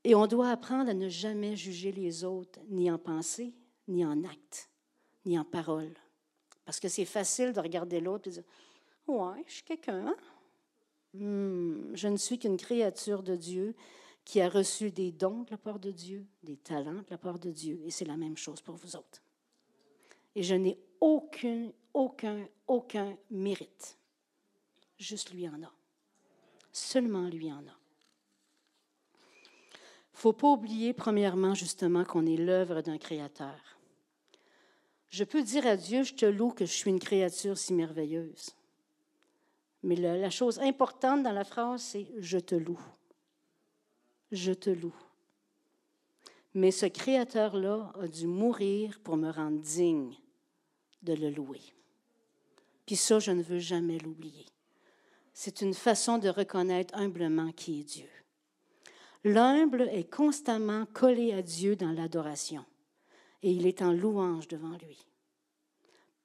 Et 0.04 0.14
on 0.14 0.28
doit 0.28 0.50
apprendre 0.50 0.90
à 0.90 0.94
ne 0.94 1.08
jamais 1.08 1.56
juger 1.56 1.94
les 1.94 2.26
autres, 2.26 2.60
ni 2.68 2.92
en 2.92 2.98
pensée, 2.98 3.54
ni 3.88 4.04
en 4.04 4.26
acte, 4.26 4.70
ni 5.24 5.40
en 5.40 5.46
parole. 5.46 5.94
Parce 6.68 6.82
que 6.82 6.90
c'est 6.90 7.06
facile 7.06 7.54
de 7.54 7.62
regarder 7.62 8.02
l'autre 8.02 8.28
et 8.28 8.30
de 8.30 8.36
dire 8.36 8.44
Ouais, 9.08 9.42
je 9.48 9.54
suis 9.54 9.64
quelqu'un. 9.64 10.08
Hein? 10.08 10.16
Hmm, 11.14 11.96
je 11.96 12.10
ne 12.10 12.18
suis 12.18 12.38
qu'une 12.38 12.58
créature 12.58 13.24
de 13.24 13.38
Dieu 13.38 13.74
qui 14.26 14.42
a 14.42 14.50
reçu 14.50 14.92
des 14.92 15.14
dons 15.14 15.44
de 15.44 15.52
la 15.52 15.58
part 15.58 15.80
de 15.80 15.92
Dieu, 15.92 16.26
des 16.44 16.58
talents 16.58 16.92
de 16.92 17.10
la 17.10 17.18
part 17.18 17.40
de 17.40 17.52
Dieu, 17.52 17.80
et 17.86 17.90
c'est 17.90 18.04
la 18.04 18.18
même 18.18 18.36
chose 18.36 18.60
pour 18.60 18.76
vous 18.76 18.98
autres. 18.98 19.24
Et 20.36 20.44
je 20.44 20.56
n'ai 20.56 20.78
aucun, 21.00 21.72
aucun, 21.94 22.46
aucun 22.68 23.18
mérite. 23.32 23.98
Juste 25.00 25.32
lui 25.32 25.48
en 25.48 25.64
a. 25.64 25.72
Seulement 26.74 27.30
lui 27.30 27.50
en 27.50 27.66
a. 27.66 27.80
Faut 30.12 30.34
pas 30.34 30.50
oublier, 30.50 30.92
premièrement, 30.92 31.54
justement, 31.54 32.04
qu'on 32.04 32.26
est 32.26 32.36
l'œuvre 32.36 32.82
d'un 32.82 32.98
créateur. 32.98 33.77
Je 35.10 35.24
peux 35.24 35.42
dire 35.42 35.66
à 35.66 35.78
Dieu, 35.78 36.04
je 36.04 36.14
te 36.14 36.26
loue 36.26 36.52
que 36.52 36.66
je 36.66 36.72
suis 36.72 36.90
une 36.90 37.00
créature 37.00 37.58
si 37.58 37.74
merveilleuse. 37.74 38.52
Mais 39.84 39.96
la, 39.96 40.30
chose 40.30 40.60
importante 40.60 41.24
dans 41.24 41.32
la 41.32 41.44
phrase, 41.44 41.82
c'est 41.82 42.08
je 42.20 42.40
te 42.40 42.56
loue 42.56 42.82
je 44.32 44.52
te 44.52 44.70
loue. 44.70 44.96
Mais 46.54 46.72
ce 46.72 46.86
Créateur-là 46.86 47.94
a 48.00 48.08
dû 48.08 48.28
mourir 48.28 49.00
pour 49.04 49.18
me 49.18 49.30
rendre 49.30 49.60
digne 49.60 50.16
de 51.04 51.14
le 51.14 51.30
louer. 51.30 51.62
Puis 52.86 52.96
ça, 52.96 53.20
je 53.20 53.32
ne 53.32 53.44
veux 53.44 53.60
jamais 53.60 54.00
l'oublier. 54.00 54.46
C'est 55.34 55.62
une 55.62 55.74
façon 55.74 56.18
de 56.18 56.30
reconnaître 56.30 56.96
humblement 56.96 57.52
qui 57.52 57.82
est 57.82 57.84
Dieu. 57.84 58.10
L'humble 59.24 59.90
est 59.92 60.10
constamment 60.12 60.86
collé 60.94 61.34
à 61.34 61.42
Dieu 61.42 61.76
dans 61.76 61.92
l'adoration 61.92 62.66
et 63.44 63.52
il 63.52 63.68
est 63.68 63.82
en 63.82 63.92
louange 63.92 64.48
devant 64.48 64.78
lui. 64.78 65.06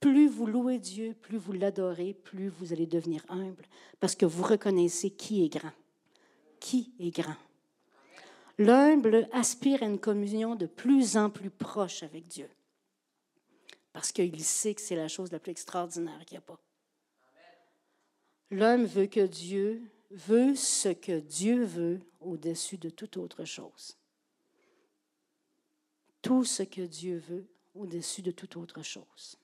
Plus 0.00 0.28
vous 0.28 0.46
louez 0.46 0.78
Dieu, 0.78 1.14
plus 1.14 1.38
vous 1.38 1.52
l'adorez, 1.52 2.12
plus 2.12 2.48
vous 2.48 2.72
allez 2.72 2.86
devenir 2.86 3.24
humble 3.28 3.64
parce 4.00 4.16
que 4.16 4.26
vous 4.26 4.42
reconnaissez 4.42 5.10
qui 5.10 5.44
est 5.44 5.48
grand. 5.48 5.72
Qui 6.58 6.92
est 6.98 7.10
grand? 7.10 7.36
L'humble 8.58 9.28
aspire 9.32 9.82
à 9.82 9.86
une 9.86 10.00
communion 10.00 10.56
de 10.56 10.66
plus 10.66 11.16
en 11.16 11.30
plus 11.30 11.50
proche 11.50 12.02
avec 12.02 12.26
Dieu. 12.26 12.48
Parce 13.92 14.10
qu'il 14.10 14.42
sait 14.42 14.74
que 14.74 14.80
c'est 14.80 14.96
la 14.96 15.08
chose 15.08 15.30
la 15.32 15.38
plus 15.38 15.52
extraordinaire 15.52 16.24
qu'il 16.24 16.36
n'y 16.36 16.38
a 16.38 16.46
pas. 16.46 16.58
L'homme 18.50 18.84
veut 18.84 19.06
que 19.06 19.26
Dieu 19.26 19.82
veut 20.10 20.54
ce 20.54 20.88
que 20.88 21.20
Dieu 21.20 21.64
veut 21.64 22.00
au-dessus 22.20 22.76
de 22.76 22.90
toute 22.90 23.16
autre 23.16 23.44
chose. 23.44 23.96
Tout 26.22 26.44
ce 26.44 26.62
que 26.62 26.82
Dieu 26.82 27.18
veut 27.28 27.46
au-dessus 27.74 28.22
de 28.22 28.30
toute 28.30 28.56
autre 28.56 28.82
chose. 28.82 29.36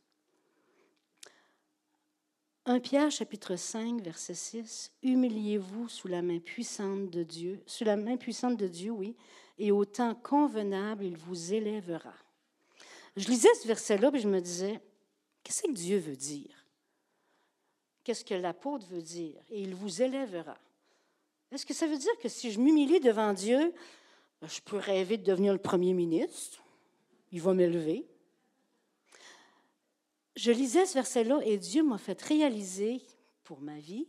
1 2.67 2.81
Pierre 2.81 3.11
chapitre 3.11 3.57
5 3.57 4.03
verset 4.03 4.35
6 4.35 4.93
Humiliez-vous 5.03 5.89
sous 5.89 6.07
la 6.07 6.23
main 6.23 6.39
puissante 6.39 7.11
de 7.11 7.23
Dieu, 7.23 7.63
sous 7.67 7.85
la 7.85 7.97
main 7.97 8.17
puissante 8.17 8.59
de 8.59 8.69
Dieu, 8.69 8.91
oui, 8.91 9.17
et 9.59 9.73
au 9.73 9.85
temps 9.85 10.15
convenable, 10.15 11.05
il 11.05 11.17
vous 11.17 11.55
élèvera. 11.55 12.15
Je 13.17 13.27
lisais 13.27 13.53
ce 13.55 13.67
verset-là 13.67 14.11
et 14.15 14.19
je 14.21 14.29
me 14.29 14.41
disais 14.41 14.81
qu'est-ce 15.43 15.63
que 15.63 15.73
Dieu 15.73 15.99
veut 15.99 16.17
dire? 16.17 16.67
Qu'est-ce 18.05 18.25
que 18.25 18.35
l'apôtre 18.35 18.87
veut 18.87 19.03
dire? 19.03 19.41
Et 19.49 19.63
il 19.63 19.75
vous 19.75 20.03
élèvera. 20.03 20.57
Est-ce 21.51 21.67
que 21.67 21.75
ça 21.75 21.87
veut 21.87 21.99
dire 21.99 22.17
que 22.23 22.29
si 22.29 22.53
je 22.53 22.61
m'humilie 22.61 23.01
devant 23.01 23.33
Dieu, 23.33 23.73
je 24.43 24.61
peux 24.61 24.77
rêver 24.77 25.17
de 25.17 25.25
devenir 25.25 25.53
le 25.53 25.59
premier 25.59 25.95
ministre? 25.95 26.63
Il 27.33 27.41
va 27.41 27.55
m'élever 27.55 28.07
je 30.39 30.53
lisais 30.53 30.87
ce 30.87 30.95
verset-là 30.95 31.41
et 31.45 31.59
Dieu 31.59 31.83
m'a 31.83 31.99
fait 31.99 32.23
réaliser 32.23 33.03
pour 33.43 33.61
ma 33.61 33.77
vie 33.81 34.07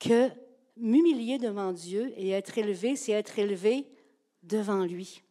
que 0.00 0.30
m'humilier 0.78 1.38
devant 1.38 1.70
Dieu 1.72 2.14
et 2.16 2.30
être 2.30 2.56
élevé, 2.56 2.96
c'est 2.96 3.12
être 3.12 3.38
élevé 3.38 3.86
devant 4.42 4.86
lui. 4.86 5.22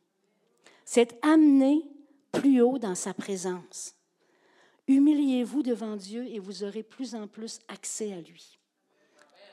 C'est 0.86 1.02
être 1.02 1.16
amené 1.24 1.82
plus 2.32 2.62
haut 2.62 2.78
dans 2.78 2.94
sa 2.94 3.16
présence. 3.16 3.96
Humiliez-vous 4.88 5.64
devant 5.64 5.96
Dieu 5.96 6.28
et 6.28 6.38
vous 6.38 6.64
aurez 6.64 6.84
plus 6.84 7.16
en 7.16 7.28
plus 7.28 7.60
accès 7.68 8.14
à 8.14 8.22
lui. 8.22 8.60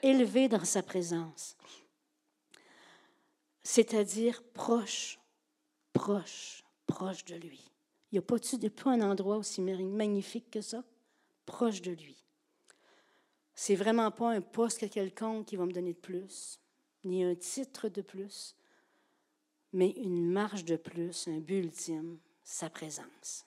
Élevé 0.02 0.49
dans 0.49 0.66
sa 0.66 0.83
présence. 0.83 1.57
C'est-à-dire 3.62 4.42
proche, 4.52 5.19
proche, 5.95 6.64
proche 6.90 7.25
de 7.25 7.37
lui. 7.37 7.70
Il 8.11 8.16
n'y 8.16 8.18
a 8.18 8.23
pas, 8.23 8.37
pas 8.37 8.90
un 8.90 9.00
endroit 9.00 9.37
aussi 9.37 9.61
magnifique 9.61 10.50
que 10.50 10.61
ça, 10.61 10.82
proche 11.47 11.80
de 11.80 11.92
lui. 11.92 12.16
C'est 13.54 13.76
vraiment 13.76 14.11
pas 14.11 14.30
un 14.30 14.40
poste 14.40 14.88
quelconque 14.90 15.47
qui 15.47 15.56
va 15.56 15.66
me 15.66 15.73
donner 15.73 15.92
de 15.92 15.99
plus, 15.99 16.59
ni 17.04 17.25
un 17.25 17.35
titre 17.35 17.88
de 17.88 18.02
plus, 18.02 18.56
mais 19.73 19.90
une 19.90 20.30
marge 20.30 20.64
de 20.64 20.76
plus, 20.76 21.28
un 21.28 21.38
but 21.38 21.59
ultime, 21.64 22.18
sa 22.42 22.68
présence. 22.68 23.44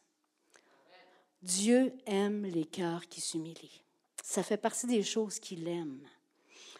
Dieu 1.41 1.93
aime 2.05 2.45
les 2.45 2.65
cœurs 2.65 3.07
qui 3.09 3.19
s'humilient. 3.19 3.83
Ça 4.23 4.43
fait 4.43 4.57
partie 4.57 4.87
des 4.87 5.03
choses 5.03 5.39
qu'il 5.39 5.67
aime. 5.67 6.07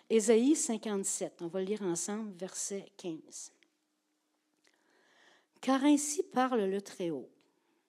Ésaïe 0.10 0.56
57, 0.56 1.42
on 1.42 1.48
va 1.48 1.60
le 1.60 1.66
lire 1.66 1.82
ensemble, 1.82 2.32
verset 2.38 2.86
15. 2.98 3.52
Car 5.64 5.86
ainsi 5.86 6.24
parle 6.24 6.66
le 6.66 6.82
Très-Haut, 6.82 7.30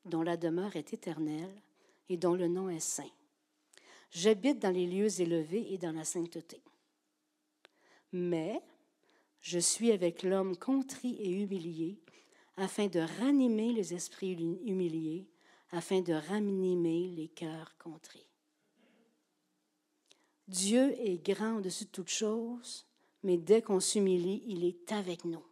dont 0.05 0.23
la 0.23 0.37
demeure 0.37 0.77
est 0.77 0.93
éternelle 0.93 1.61
et 2.09 2.17
dont 2.17 2.35
le 2.35 2.47
nom 2.47 2.69
est 2.69 2.79
saint. 2.79 3.11
J'habite 4.13 4.61
dans 4.61 4.71
les 4.71 4.87
lieux 4.87 5.21
élevés 5.21 5.73
et 5.73 5.77
dans 5.77 5.91
la 5.91 6.05
sainteté. 6.05 6.63
Mais 8.13 8.63
je 9.41 9.59
suis 9.59 9.91
avec 9.91 10.23
l'homme 10.23 10.57
contrit 10.57 11.17
et 11.19 11.33
humilié, 11.33 11.99
afin 12.57 12.87
de 12.87 13.01
ranimer 13.01 13.73
les 13.73 13.93
esprits 13.93 14.35
humiliés, 14.65 15.27
afin 15.73 16.01
de 16.01 16.13
ranimer 16.13 17.09
les 17.09 17.27
cœurs 17.27 17.77
contrits. 17.77 18.29
Dieu 20.47 20.95
est 21.01 21.27
grand 21.27 21.57
au-dessus 21.57 21.87
de 21.87 21.91
toutes 21.91 22.09
choses, 22.09 22.87
mais 23.25 23.37
dès 23.37 23.63
qu'on 23.63 23.81
s'humilie, 23.81 24.45
il 24.47 24.65
est 24.65 24.93
avec 24.93 25.25
nous. 25.25 25.43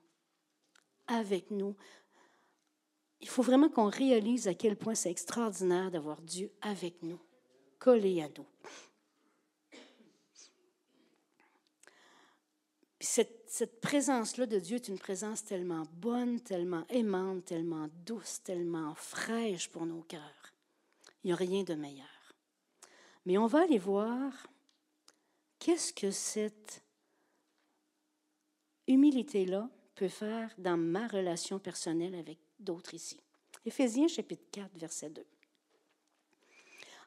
Avec 1.08 1.50
nous. 1.50 1.74
Il 3.22 3.28
faut 3.28 3.42
vraiment 3.42 3.68
qu'on 3.68 3.88
réalise 3.88 4.48
à 4.48 4.54
quel 4.54 4.76
point 4.76 4.94
c'est 4.94 5.10
extraordinaire 5.10 5.90
d'avoir 5.90 6.20
Dieu 6.20 6.52
avec 6.60 7.02
nous, 7.02 7.20
collé 7.78 8.20
à 8.20 8.28
nous. 8.36 8.46
cette, 13.02 13.80
présence-là 13.80 14.46
de 14.46 14.58
Dieu 14.58 14.76
est 14.76 14.88
une 14.88 14.98
présence 14.98 15.44
tellement 15.44 15.82
bonne, 15.92 16.40
tellement 16.40 16.86
aimante, 16.88 17.44
tellement 17.44 17.88
douce, 18.06 18.42
tellement 18.42 18.94
fraîche 18.94 19.68
pour 19.68 19.86
nos 19.86 20.02
cœurs. 20.02 20.54
Il 21.22 21.28
n'y 21.28 21.32
a 21.32 21.36
rien 21.36 21.62
de 21.62 21.74
meilleur. 21.74 22.06
Mais 23.26 23.38
on 23.38 23.46
va 23.46 23.62
aller 23.62 23.78
voir 23.78 24.46
qu'est-ce 25.58 25.92
que 25.92 26.10
cette 26.10 26.82
humilité-là 28.86 29.68
peut 29.94 30.08
faire 30.08 30.52
dans 30.58 30.76
ma 30.76 31.06
relation 31.06 31.58
personnelle 31.58 32.14
avec 32.14 32.38
d'autres 32.62 32.94
ici. 32.94 33.20
Éphésiens 33.64 34.08
chapitre 34.08 34.44
4, 34.50 34.76
verset 34.76 35.10
2. 35.10 35.24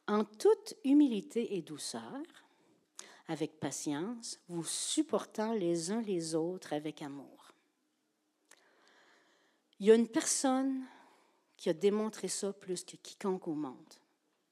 En 0.07 0.23
toute 0.23 0.75
humilité 0.83 1.55
et 1.55 1.61
douceur, 1.61 2.21
avec 3.27 3.59
patience, 3.59 4.39
vous 4.47 4.63
supportant 4.63 5.53
les 5.53 5.91
uns 5.91 6.01
les 6.01 6.35
autres 6.35 6.73
avec 6.73 7.01
amour. 7.01 7.51
Il 9.79 9.87
y 9.87 9.91
a 9.91 9.95
une 9.95 10.07
personne 10.07 10.85
qui 11.57 11.69
a 11.69 11.73
démontré 11.73 12.27
ça 12.27 12.53
plus 12.53 12.83
que 12.83 12.97
quiconque 12.97 13.47
au 13.47 13.55
monde. 13.55 13.93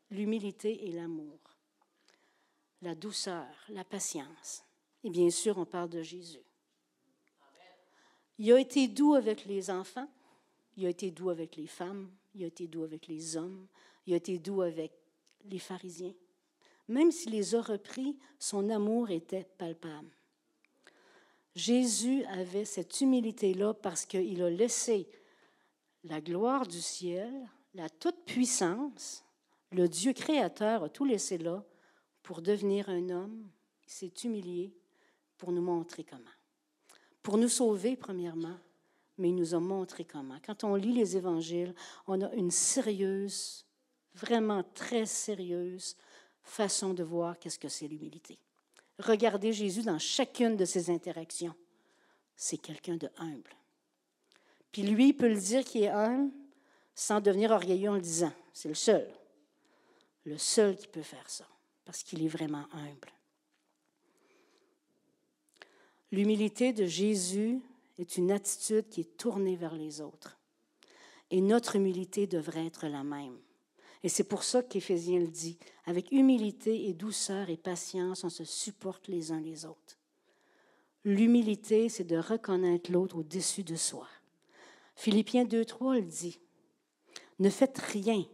L'humilité 0.10 0.88
et 0.88 0.92
l'amour 0.92 1.40
la 2.84 2.96
douceur, 2.96 3.48
la 3.70 3.84
patience. 3.84 4.64
Et 5.04 5.10
bien 5.10 5.30
sûr, 5.30 5.58
on 5.58 5.66
parle 5.66 5.90
de 5.90 6.02
Jésus. 6.02 6.44
Il 8.38 8.52
a 8.52 8.60
été 8.60 8.88
doux 8.88 9.16
avec 9.16 9.46
les 9.46 9.70
enfants, 9.70 10.10
il 10.78 10.86
a 10.86 10.90
été 10.90 11.12
doux 11.12 11.30
avec 11.30 11.56
les 11.56 11.68
femmes, 11.68 12.10
il 12.36 12.44
a 12.44 12.48
été 12.48 12.68
doux 12.68 12.84
avec 12.84 13.08
les 13.08 13.38
hommes, 13.38 13.68
il 14.06 14.14
a 14.14 14.18
été 14.18 14.40
doux 14.40 14.62
avec 14.62 14.92
les 15.46 15.60
pharisiens. 15.60 16.14
Même 16.88 17.12
s'il 17.12 17.32
les 17.32 17.56
a 17.56 17.62
repris, 17.62 18.18
son 18.40 18.70
amour 18.70 19.10
était 19.10 19.48
palpable. 19.58 20.10
Jésus 21.56 22.24
avait 22.26 22.66
cette 22.66 23.00
humilité-là 23.02 23.74
parce 23.74 24.06
qu'il 24.06 24.42
a 24.42 24.50
laissé 24.50 25.08
la 26.04 26.20
gloire 26.20 26.68
du 26.68 26.82
ciel, 26.82 27.32
la 27.74 27.90
toute-puissance, 27.90 29.24
le 29.72 29.88
Dieu 29.88 30.14
créateur 30.14 30.84
a 30.84 30.90
tout 30.90 31.06
laissé 31.06 31.38
là 31.38 31.64
pour 32.22 32.42
devenir 32.42 32.90
un 32.90 33.10
homme, 33.10 33.50
il 33.86 33.92
s'est 33.92 34.14
humilié 34.24 34.74
pour 35.38 35.52
nous 35.52 35.62
montrer 35.62 36.04
comment. 36.04 36.24
Pour 37.22 37.38
nous 37.38 37.50
sauver, 37.50 37.96
premièrement, 37.96 38.58
mais 39.18 39.30
il 39.30 39.36
nous 39.36 39.54
a 39.54 39.60
montré 39.60 40.06
comment. 40.06 40.38
Quand 40.46 40.64
on 40.64 40.76
lit 40.76 40.94
les 40.94 41.18
évangiles, 41.18 41.74
on 42.08 42.22
a 42.22 42.32
une 42.34 42.52
sérieuse, 42.52 43.66
vraiment 44.16 44.64
très 44.74 45.06
sérieuse 45.06 45.96
façon 46.44 46.94
de 46.94 47.04
voir 47.04 47.40
qu'est-ce 47.40 47.60
que 47.60 47.70
c'est 47.70 47.88
l'humilité. 47.88 48.38
Regardez 49.00 49.54
Jésus 49.54 49.84
dans 49.84 50.00
chacune 50.00 50.56
de 50.56 50.66
ses 50.66 50.90
interactions. 50.90 51.56
C'est 52.36 52.58
quelqu'un 52.58 52.98
de 52.98 53.10
humble. 53.18 53.56
Puis 54.72 54.84
lui, 54.84 55.10
il 55.10 55.14
peut 55.14 55.30
le 55.30 55.40
dire 55.40 55.64
qu'il 55.64 55.84
est 55.84 55.90
humble 55.90 56.32
sans 56.96 57.22
devenir 57.22 57.52
orgueilleux 57.52 57.90
en 57.90 57.96
le 57.96 58.02
disant. 58.02 58.34
C'est 58.52 58.70
le 58.70 58.76
seul. 58.76 59.08
Le 60.26 60.38
seul 60.38 60.76
qui 60.76 60.88
peut 60.88 61.02
faire 61.02 61.30
ça 61.30 61.48
parce 61.86 62.04
qu'il 62.04 62.24
est 62.24 62.30
vraiment 62.30 62.66
humble. 62.72 63.12
L'humilité 66.12 66.74
de 66.74 66.86
Jésus 66.86 67.60
est 67.98 68.18
une 68.18 68.32
attitude 68.32 68.90
qui 68.90 69.02
est 69.02 69.18
tournée 69.18 69.56
vers 69.56 69.76
les 69.76 70.02
autres. 70.02 70.38
Et 71.32 71.42
notre 71.42 71.76
humilité 71.76 72.28
devrait 72.28 72.66
être 72.66 72.88
la 72.88 73.04
même. 73.04 73.38
Et 74.04 74.10
c'est 74.10 74.26
pour 74.26 74.44
ça 74.44 74.62
qu'Éphésiens 74.62 75.20
le 75.20 75.28
dit, 75.28 75.58
avec 75.86 76.12
humilité 76.12 76.90
et 76.90 76.94
douceur 76.94 77.50
et 77.50 77.58
patience, 77.58 78.24
on 78.24 78.30
se 78.30 78.44
supporte 78.44 79.08
les 79.08 79.32
uns 79.32 79.40
les 79.40 79.66
autres. 79.66 79.98
L'humilité, 81.06 81.90
c'est 81.90 82.04
de 82.04 82.18
reconnaître 82.18 82.92
l'autre 82.92 83.18
au-dessus 83.18 83.64
de 83.64 83.76
soi. 83.76 84.08
Philippiens 84.96 85.46
2.3 85.46 85.96
le 85.96 86.02
dit, 86.02 86.40
ne 87.40 87.50
faites 87.50 87.78
rien 87.78 88.26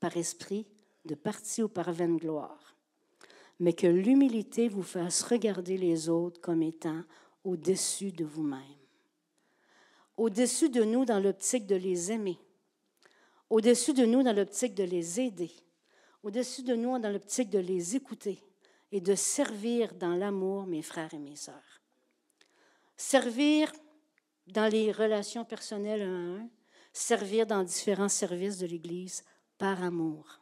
par 0.00 0.16
esprit 0.16 0.66
de 1.04 1.14
parti 1.14 1.62
ou 1.62 1.68
par 1.68 1.92
vaine 1.92 2.16
gloire, 2.16 2.76
mais 3.60 3.72
que 3.72 3.86
l'humilité 3.86 4.68
vous 4.68 4.82
fasse 4.82 5.22
regarder 5.22 5.76
les 5.76 6.08
autres 6.08 6.40
comme 6.40 6.62
étant 6.62 7.02
au-dessus 7.46 8.10
de 8.10 8.24
vous-même. 8.24 8.60
Au-dessus 10.16 10.68
de 10.68 10.82
nous 10.82 11.04
dans 11.04 11.20
l'optique 11.20 11.66
de 11.66 11.76
les 11.76 12.10
aimer, 12.10 12.38
au-dessus 13.48 13.92
de 13.92 14.04
nous 14.04 14.24
dans 14.24 14.32
l'optique 14.32 14.74
de 14.74 14.82
les 14.82 15.20
aider, 15.20 15.52
au-dessus 16.24 16.64
de 16.64 16.74
nous 16.74 16.98
dans 16.98 17.10
l'optique 17.10 17.48
de 17.50 17.60
les 17.60 17.94
écouter 17.94 18.42
et 18.90 19.00
de 19.00 19.14
servir 19.14 19.94
dans 19.94 20.16
l'amour 20.16 20.66
mes 20.66 20.82
frères 20.82 21.14
et 21.14 21.18
mes 21.18 21.36
sœurs. 21.36 21.80
Servir 22.96 23.72
dans 24.48 24.70
les 24.70 24.90
relations 24.90 25.44
personnelles 25.44 26.02
un 26.02 26.06
à 26.06 26.40
un, 26.40 26.48
servir 26.92 27.46
dans 27.46 27.62
différents 27.62 28.08
services 28.08 28.58
de 28.58 28.66
l'Église 28.66 29.22
par 29.58 29.84
amour. 29.84 30.40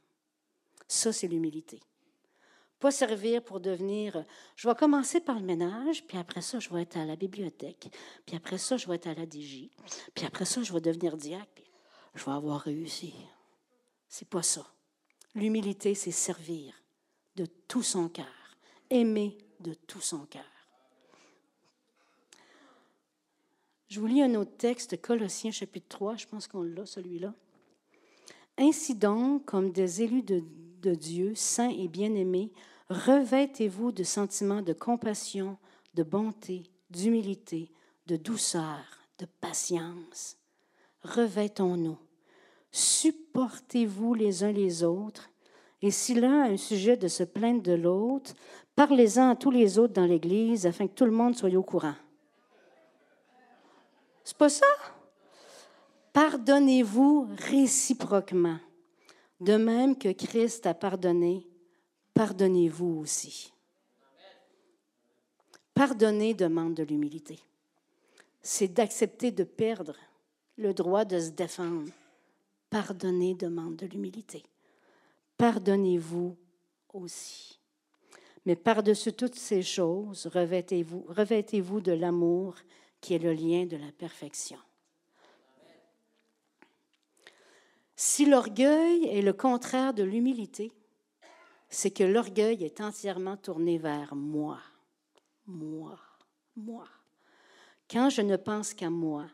Ça, 0.89 1.13
c'est 1.13 1.29
l'humilité. 1.29 1.81
Servir 2.91 3.43
pour 3.43 3.61
devenir, 3.61 4.25
je 4.57 4.69
vais 4.69 4.75
commencer 4.75 5.21
par 5.21 5.39
le 5.39 5.45
ménage, 5.45 6.07
puis 6.07 6.19
après 6.19 6.43
ça, 6.43 6.59
je 6.59 6.69
vais 6.69 6.83
être 6.83 6.97
à 6.97 7.05
la 7.05 7.17
bibliothèque, 7.17 7.89
puis 8.27 8.37
après 8.37 8.59
ça, 8.59 8.77
je 8.77 8.87
vais 8.87 8.97
être 8.97 9.07
à 9.07 9.15
la 9.15 9.25
DJ, 9.25 9.71
puis 10.15 10.27
après 10.27 10.45
ça, 10.45 10.63
je 10.63 10.73
vais 10.73 10.81
devenir 10.81 11.17
diacre, 11.17 11.49
puis 11.55 11.65
je 12.15 12.25
vais 12.25 12.33
avoir 12.33 12.61
réussi. 12.61 13.15
C'est 14.09 14.29
pas 14.29 14.43
ça. 14.43 14.67
L'humilité, 15.35 15.95
c'est 15.95 16.11
servir 16.11 16.75
de 17.37 17.47
tout 17.47 17.83
son 17.83 18.09
cœur, 18.09 18.57
aimer 18.91 19.39
de 19.61 19.75
tout 19.75 20.01
son 20.01 20.27
cœur. 20.27 20.45
Je 23.89 23.99
vous 23.99 24.07
lis 24.07 24.23
un 24.23 24.35
autre 24.35 24.57
texte, 24.57 25.01
Colossiens 25.01 25.51
chapitre 25.51 25.89
3, 25.89 26.17
je 26.17 26.27
pense 26.27 26.47
qu'on 26.47 26.63
l'a, 26.63 26.85
celui-là. 26.85 27.33
Ainsi 28.59 28.95
donc, 28.95 29.47
comme 29.47 29.73
des 29.73 30.03
élus 30.03 30.23
de 30.23 30.95
Dieu, 30.95 31.35
saint 31.35 31.71
et 31.71 31.89
bien-aimé, 31.89 32.53
revêtez-vous 32.95 33.93
de 33.93 34.05
sentiments 34.05 34.63
de 34.63 34.73
compassion, 34.73 35.59
de 35.95 36.03
bonté, 36.03 36.63
d'humilité, 36.91 37.71
de 38.07 38.17
douceur, 38.17 38.85
de 39.19 39.27
patience. 39.41 40.37
Revêtons-nous. 41.03 41.99
Supportez-vous 42.71 44.15
les 44.15 44.45
uns 44.45 44.53
les 44.53 44.83
autres. 44.83 45.31
Et 45.83 45.91
si 45.91 46.15
l'un 46.15 46.43
a 46.43 46.49
un 46.49 46.57
sujet 46.57 46.97
de 46.97 47.09
se 47.09 47.23
plaindre 47.23 47.63
de 47.63 47.73
l'autre, 47.73 48.35
parlez-en 48.75 49.31
à 49.31 49.37
tous 49.37 49.51
les 49.51 49.79
autres 49.79 49.93
dans 49.93 50.07
l'Église 50.07 50.67
afin 50.67 50.87
que 50.87 50.95
tout 50.95 51.05
le 51.05 51.11
monde 51.11 51.37
soit 51.37 51.55
au 51.55 51.63
courant. 51.63 51.95
C'est 54.25 54.39
pas 54.39 54.49
ça? 54.49 54.67
Pardonnez-vous 56.13 57.29
réciproquement. 57.51 58.59
De 59.41 59.57
même 59.57 59.99
que 59.99 60.11
Christ 60.13 60.67
a 60.67 60.73
pardonné, 60.73 61.47
pardonnez-vous 62.15 63.01
aussi. 63.01 63.53
Pardonner 65.75 66.35
demande 66.35 66.75
de 66.75 66.85
l'humilité. 66.85 67.41
C'est 68.43 68.69
d'accepter 68.69 69.33
de 69.33 69.45
perdre 69.45 69.97
le 70.57 70.73
droit 70.73 71.05
de 71.05 71.19
se 71.19 71.31
défendre. 71.31 71.91
Pardonner 72.71 73.35
demande 73.35 73.77
de 73.77 73.87
l'humilité. 73.87 74.45
Pardonnez-vous 75.37 76.37
aussi. 76.93 77.59
Mais 78.47 78.57
par-dessus 78.57 79.13
toutes 79.13 79.35
ces 79.35 79.63
choses, 79.63 80.27
revêtez-vous 80.27 81.07
revêtez 81.09 81.61
de 81.61 81.93
l'amour 81.93 82.57
qui 83.01 83.15
est 83.15 83.19
le 83.19 83.33
lien 83.33 83.67
de 83.67 83.77
la 83.77 83.91
perfection. 83.93 84.59
Si 87.97 88.27
l'orgueil 88.27 89.07
est 89.07 89.23
le 89.23 89.33
contraire 89.33 89.95
de 89.95 90.03
l'humilité, 90.03 90.73
c'est 91.75 91.91
que 91.91 92.05
l'orgueil 92.05 92.63
est 92.65 92.81
entièrement 92.81 93.37
tourné 93.37 93.79
vers 93.79 94.15
moi, 94.15 94.61
moi, 95.47 95.99
moi. 96.57 96.87
Quand 97.91 98.11
je 98.11 98.23
ne 98.23 98.37
pense 98.37 98.73
qu'à 98.73 98.91
moi, 98.91 99.27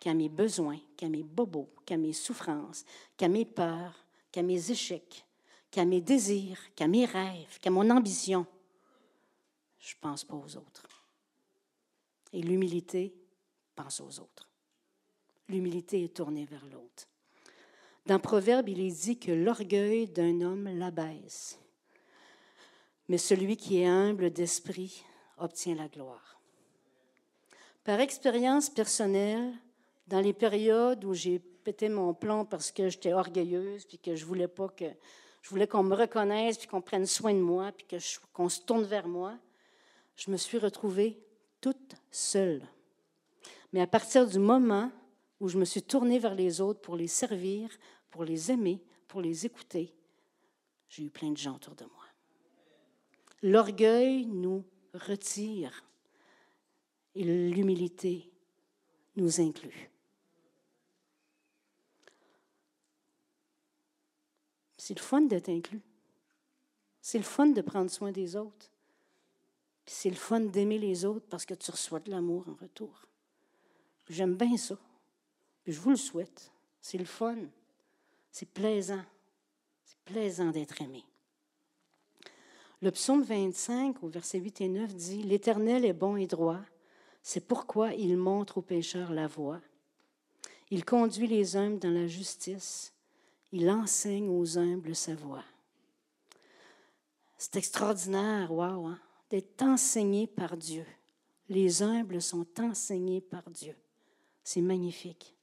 qu'à 0.00 0.14
mes 0.14 0.30
besoins, 0.30 0.78
qu'à 0.96 1.08
mes 1.08 1.22
bobos, 1.22 1.68
qu'à 1.84 1.98
mes 1.98 2.14
souffrances, 2.14 2.84
qu'à 3.16 3.28
mes 3.28 3.44
peurs, 3.44 4.06
qu'à 4.32 4.42
mes 4.42 4.70
échecs, 4.70 5.26
qu'à 5.70 5.84
mes 5.84 6.00
désirs, 6.00 6.58
qu'à 6.74 6.88
mes 6.88 7.04
rêves, 7.04 7.58
qu'à 7.60 7.70
mon 7.70 7.90
ambition, 7.90 8.46
je 9.78 9.94
ne 9.94 10.00
pense 10.00 10.24
pas 10.24 10.34
aux 10.34 10.56
autres. 10.56 11.04
Et 12.32 12.40
l'humilité 12.40 13.14
pense 13.74 14.00
aux 14.00 14.20
autres. 14.20 14.48
L'humilité 15.48 16.04
est 16.04 16.16
tournée 16.16 16.46
vers 16.46 16.64
l'autre. 16.66 17.06
Dans 18.06 18.18
Proverbe, 18.18 18.68
il 18.70 18.80
est 18.80 19.04
dit 19.04 19.18
que 19.18 19.32
l'orgueil 19.32 20.06
d'un 20.08 20.40
homme 20.40 20.68
l'abaisse, 20.68 21.58
mais 23.08 23.18
celui 23.18 23.56
qui 23.56 23.80
est 23.80 23.86
humble 23.86 24.30
d'esprit 24.30 25.04
obtient 25.38 25.74
la 25.74 25.88
gloire. 25.88 26.40
Par 27.84 28.00
expérience 28.00 28.68
personnelle, 28.68 29.52
dans 30.08 30.20
les 30.20 30.32
périodes 30.32 31.04
où 31.04 31.14
j'ai 31.14 31.38
pété 31.38 31.88
mon 31.88 32.14
plomb 32.14 32.44
parce 32.44 32.70
que 32.70 32.88
j'étais 32.88 33.12
orgueilleuse, 33.12 33.84
puis 33.84 33.98
que 33.98 34.14
je 34.14 34.24
voulais 34.24 34.48
pas 34.48 34.68
que 34.68 34.86
je 35.46 35.50
voulais 35.50 35.68
qu'on 35.68 35.84
me 35.84 35.94
reconnaisse, 35.94 36.58
puis 36.58 36.66
qu'on 36.66 36.80
prenne 36.80 37.06
soin 37.06 37.32
de 37.32 37.38
moi, 37.38 37.70
puis 37.70 37.86
qu'on 38.32 38.48
se 38.48 38.60
tourne 38.62 38.82
vers 38.82 39.06
moi, 39.06 39.38
je 40.16 40.32
me 40.32 40.36
suis 40.36 40.58
retrouvée 40.58 41.20
toute 41.60 41.94
seule. 42.10 42.66
Mais 43.72 43.80
à 43.80 43.86
partir 43.86 44.26
du 44.26 44.40
moment 44.40 44.90
où 45.38 45.48
je 45.48 45.56
me 45.56 45.64
suis 45.64 45.84
tournée 45.84 46.18
vers 46.18 46.34
les 46.34 46.60
autres 46.60 46.80
pour 46.80 46.96
les 46.96 47.06
servir, 47.06 47.70
pour 48.10 48.24
les 48.24 48.50
aimer, 48.50 48.82
pour 49.06 49.20
les 49.20 49.46
écouter, 49.46 49.94
j'ai 50.88 51.04
eu 51.04 51.10
plein 51.10 51.30
de 51.30 51.36
gens 51.36 51.54
autour 51.54 51.76
de 51.76 51.84
moi. 51.84 52.05
L'orgueil 53.42 54.26
nous 54.26 54.64
retire 54.94 55.84
et 57.14 57.24
l'humilité 57.24 58.30
nous 59.16 59.40
inclut. 59.40 59.90
C'est 64.76 64.94
le 64.94 65.02
fun 65.02 65.22
d'être 65.22 65.48
inclus. 65.48 65.82
C'est 67.00 67.18
le 67.18 67.24
fun 67.24 67.46
de 67.46 67.60
prendre 67.60 67.90
soin 67.90 68.12
des 68.12 68.36
autres. 68.36 68.70
C'est 69.84 70.10
le 70.10 70.16
fun 70.16 70.40
d'aimer 70.40 70.78
les 70.78 71.04
autres 71.04 71.26
parce 71.28 71.46
que 71.46 71.54
tu 71.54 71.70
reçois 71.70 72.00
de 72.00 72.10
l'amour 72.10 72.48
en 72.48 72.54
retour. 72.54 73.06
J'aime 74.08 74.36
bien 74.36 74.56
ça. 74.56 74.78
je 75.66 75.80
vous 75.80 75.90
le 75.90 75.96
souhaite. 75.96 76.52
C'est 76.80 76.98
le 76.98 77.04
fun. 77.04 77.36
C'est 78.30 78.48
plaisant. 78.48 79.04
C'est 79.84 79.98
plaisant 80.04 80.50
d'être 80.50 80.80
aimé. 80.80 81.04
Le 82.82 82.90
psaume 82.90 83.22
25, 83.22 84.02
au 84.02 84.08
verset 84.08 84.38
8 84.38 84.60
et 84.60 84.68
9, 84.68 84.94
dit 84.94 85.22
L'Éternel 85.22 85.84
est 85.84 85.94
bon 85.94 86.16
et 86.16 86.26
droit. 86.26 86.60
C'est 87.22 87.46
pourquoi 87.46 87.94
il 87.94 88.16
montre 88.16 88.58
aux 88.58 88.62
pécheurs 88.62 89.12
la 89.12 89.26
voie. 89.26 89.60
Il 90.70 90.84
conduit 90.84 91.26
les 91.26 91.56
humbles 91.56 91.78
dans 91.78 91.90
la 91.90 92.06
justice. 92.06 92.92
Il 93.50 93.70
enseigne 93.70 94.28
aux 94.28 94.58
humbles 94.58 94.94
sa 94.94 95.14
voie. 95.14 95.44
C'est 97.38 97.56
extraordinaire, 97.56 98.52
waouh, 98.52 98.88
hein, 98.88 98.98
d'être 99.30 99.62
enseigné 99.62 100.26
par 100.26 100.56
Dieu. 100.56 100.84
Les 101.48 101.82
humbles 101.82 102.20
sont 102.20 102.46
enseignés 102.58 103.20
par 103.20 103.48
Dieu. 103.50 103.74
C'est 104.44 104.60
magnifique. 104.60 105.34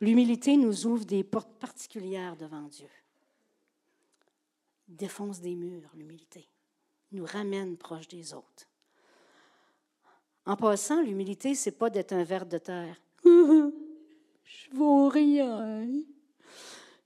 L'humilité 0.00 0.56
nous 0.56 0.86
ouvre 0.86 1.04
des 1.04 1.22
portes 1.22 1.58
particulières 1.58 2.36
devant 2.36 2.62
Dieu. 2.62 2.88
Défonce 4.90 5.40
des 5.40 5.54
murs, 5.54 5.90
l'humilité. 5.94 6.48
Nous 7.12 7.24
ramène 7.24 7.76
proche 7.76 8.08
des 8.08 8.34
autres. 8.34 8.68
En 10.46 10.56
passant, 10.56 11.02
l'humilité, 11.02 11.54
c'est 11.54 11.72
pas 11.72 11.90
d'être 11.90 12.12
un 12.12 12.24
ver 12.24 12.46
de 12.46 12.58
terre. 12.58 12.96
Je 13.24 14.70
vaux 14.72 15.08
rien. 15.08 15.86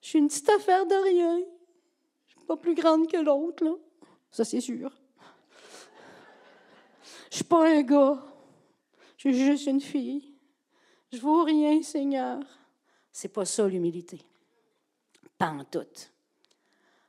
Je 0.01 0.09
suis 0.09 0.19
une 0.19 0.29
petite 0.29 0.49
affaire 0.49 0.87
de 0.87 0.95
rien. 0.95 1.41
Je 2.27 2.33
suis 2.33 2.47
pas 2.47 2.57
plus 2.57 2.75
grande 2.75 3.11
que 3.11 3.17
l'autre, 3.17 3.65
là. 3.65 3.75
Ça, 4.31 4.45
c'est 4.45 4.61
sûr. 4.61 4.91
Je 7.31 7.37
suis 7.37 7.45
pas 7.45 7.69
un 7.69 7.83
gars. 7.83 8.23
Je 9.17 9.29
suis 9.29 9.45
juste 9.45 9.67
une 9.67 9.81
fille. 9.81 10.35
Je 11.13 11.19
vaux 11.19 11.45
rien, 11.45 11.83
Seigneur. 11.83 12.41
C'est 13.13 13.29
pas 13.29 13.45
ça 13.45 13.67
l'humilité. 13.69 14.21
Pas 15.39 15.51
en 15.51 15.65
tout. 15.65 15.81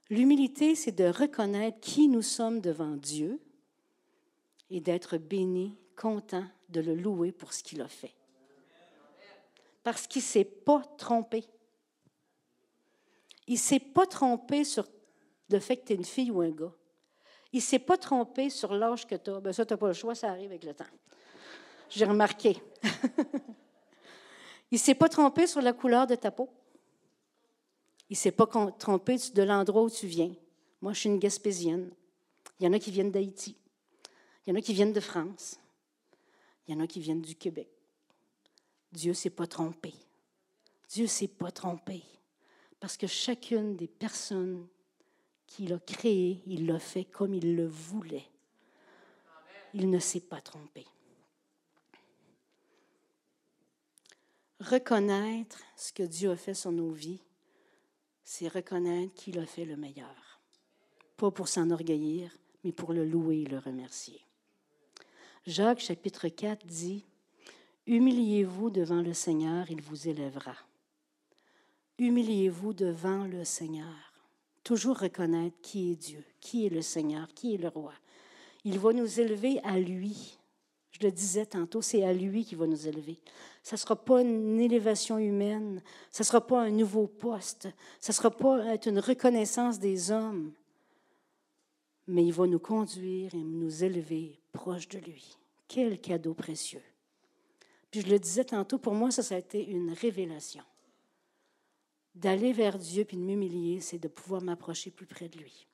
L'humilité, 0.09 0.75
c'est 0.75 0.91
de 0.91 1.05
reconnaître 1.05 1.79
qui 1.79 2.07
nous 2.07 2.21
sommes 2.21 2.61
devant 2.61 2.95
Dieu 2.95 3.41
et 4.69 4.79
d'être 4.79 5.17
béni, 5.17 5.77
content 5.95 6.45
de 6.69 6.81
le 6.81 6.95
louer 6.95 7.31
pour 7.31 7.53
ce 7.53 7.63
qu'il 7.63 7.81
a 7.81 7.87
fait. 7.87 8.13
Parce 9.83 10.07
qu'il 10.07 10.21
ne 10.21 10.25
s'est 10.25 10.45
pas 10.45 10.81
trompé. 10.97 11.43
Il 13.47 13.53
ne 13.53 13.59
s'est 13.59 13.79
pas 13.79 14.05
trompé 14.05 14.63
sur 14.63 14.87
le 15.49 15.59
fait 15.59 15.77
que 15.77 15.85
tu 15.85 15.93
es 15.93 15.95
une 15.95 16.05
fille 16.05 16.31
ou 16.31 16.41
un 16.41 16.49
gars. 16.49 16.73
Il 17.53 17.57
ne 17.57 17.61
s'est 17.61 17.79
pas 17.79 17.97
trompé 17.97 18.49
sur 18.49 18.73
l'âge 18.73 19.07
que 19.07 19.15
tu 19.15 19.29
as. 19.29 19.39
Ben 19.39 19.53
ça, 19.53 19.65
tu 19.65 19.73
n'as 19.73 19.77
pas 19.77 19.87
le 19.87 19.93
choix, 19.93 20.15
ça 20.15 20.29
arrive 20.29 20.49
avec 20.49 20.63
le 20.63 20.73
temps. 20.73 20.85
J'ai 21.89 22.05
remarqué. 22.05 22.57
il 24.71 24.75
ne 24.75 24.77
s'est 24.77 24.95
pas 24.95 25.07
trompé 25.07 25.47
sur 25.47 25.61
la 25.61 25.73
couleur 25.73 26.07
de 26.07 26.15
ta 26.15 26.31
peau. 26.31 26.49
Il 28.09 28.13
ne 28.13 28.17
s'est 28.17 28.31
pas 28.31 28.47
trompé 28.77 29.17
de 29.33 29.43
l'endroit 29.43 29.83
où 29.83 29.89
tu 29.89 30.07
viens. 30.07 30.33
Moi, 30.81 30.93
je 30.93 30.99
suis 30.99 31.09
une 31.09 31.19
Gaspésienne. 31.19 31.91
Il 32.59 32.65
y 32.65 32.67
en 32.67 32.73
a 32.73 32.79
qui 32.79 32.91
viennent 32.91 33.11
d'Haïti. 33.11 33.55
Il 34.45 34.51
y 34.51 34.53
en 34.53 34.59
a 34.59 34.61
qui 34.61 34.73
viennent 34.73 34.93
de 34.93 34.99
France. 34.99 35.59
Il 36.67 36.73
y 36.73 36.77
en 36.77 36.83
a 36.83 36.87
qui 36.87 36.99
viennent 36.99 37.21
du 37.21 37.35
Québec. 37.35 37.69
Dieu 38.91 39.09
ne 39.09 39.15
s'est 39.15 39.29
pas 39.29 39.47
trompé. 39.47 39.93
Dieu 40.89 41.03
ne 41.03 41.09
s'est 41.09 41.27
pas 41.27 41.51
trompé. 41.51 42.03
Parce 42.79 42.97
que 42.97 43.07
chacune 43.07 43.75
des 43.75 43.87
personnes 43.87 44.67
qu'il 45.47 45.73
a 45.73 45.79
créées, 45.79 46.41
il 46.45 46.67
l'a 46.67 46.79
fait 46.79 47.05
comme 47.05 47.33
il 47.33 47.55
le 47.55 47.67
voulait. 47.67 48.29
Il 49.73 49.89
ne 49.89 49.99
s'est 49.99 50.21
pas 50.21 50.41
trompé. 50.41 50.85
Reconnaître 54.59 55.59
ce 55.75 55.91
que 55.91 56.03
Dieu 56.03 56.31
a 56.31 56.37
fait 56.37 56.53
sur 56.53 56.71
nos 56.71 56.91
vies, 56.91 57.21
c'est 58.25 58.47
reconnaître 58.47 59.13
qu'il 59.13 59.39
a 59.39 59.45
fait 59.45 59.65
le 59.65 59.77
meilleur. 59.77 60.41
Pas 61.15 61.31
pour 61.31 61.47
s'enorgueillir, 61.47 62.35
mais 62.63 62.71
pour 62.71 62.91
le 62.91 63.05
louer 63.05 63.43
et 63.43 63.45
le 63.45 63.59
remercier. 63.59 64.19
Jacques 65.45 65.79
chapitre 65.79 66.27
4 66.27 66.65
dit, 66.65 67.05
Humiliez-vous 67.85 68.71
devant 68.71 69.01
le 69.01 69.13
Seigneur, 69.13 69.69
il 69.69 69.79
vous 69.79 70.07
élèvera. 70.07 70.55
Humiliez-vous 71.99 72.73
devant 72.73 73.25
le 73.25 73.45
Seigneur. 73.45 74.13
Toujours 74.63 74.97
reconnaître 74.97 75.55
qui 75.61 75.91
est 75.91 75.95
Dieu, 75.95 76.25
qui 76.41 76.65
est 76.65 76.69
le 76.69 76.81
Seigneur, 76.81 77.27
qui 77.35 77.53
est 77.53 77.59
le 77.59 77.67
roi. 77.67 77.93
Il 78.63 78.79
va 78.79 78.91
nous 78.91 79.19
élever 79.19 79.59
à 79.63 79.79
lui. 79.79 80.39
Je 80.99 81.05
le 81.05 81.11
disais 81.11 81.45
tantôt, 81.45 81.81
c'est 81.81 82.05
à 82.05 82.13
lui 82.13 82.45
qui 82.45 82.55
va 82.55 82.67
nous 82.67 82.87
élever. 82.87 83.17
Ce 83.63 83.75
ne 83.75 83.77
sera 83.77 83.97
pas 83.97 84.21
une 84.21 84.61
élévation 84.61 85.17
humaine, 85.17 85.81
ce 86.09 86.23
ne 86.23 86.25
sera 86.25 86.45
pas 86.45 86.61
un 86.61 86.69
nouveau 86.69 87.05
poste, 87.05 87.67
ce 87.99 88.11
ne 88.11 88.13
sera 88.13 88.31
pas 88.31 88.75
une 88.85 88.99
reconnaissance 88.99 89.77
des 89.77 90.11
hommes, 90.11 90.53
mais 92.07 92.23
il 92.23 92.31
va 92.31 92.47
nous 92.47 92.59
conduire 92.59 93.35
et 93.35 93.43
nous 93.43 93.83
élever 93.83 94.39
proche 94.53 94.87
de 94.87 94.99
lui. 94.99 95.35
Quel 95.67 95.99
cadeau 95.99 96.33
précieux. 96.33 96.83
Puis 97.91 97.99
je 98.01 98.07
le 98.07 98.19
disais 98.19 98.45
tantôt, 98.45 98.77
pour 98.77 98.93
moi, 98.93 99.11
ça, 99.11 99.21
ça 99.21 99.35
a 99.35 99.39
été 99.39 99.67
une 99.67 99.91
révélation. 99.91 100.63
D'aller 102.13 102.53
vers 102.53 102.77
Dieu 102.77 103.03
puis 103.03 103.17
de 103.17 103.21
m'humilier, 103.21 103.81
c'est 103.81 103.99
de 103.99 104.07
pouvoir 104.07 104.41
m'approcher 104.41 104.91
plus 104.91 105.07
près 105.07 105.27
de 105.27 105.39
lui. 105.39 105.67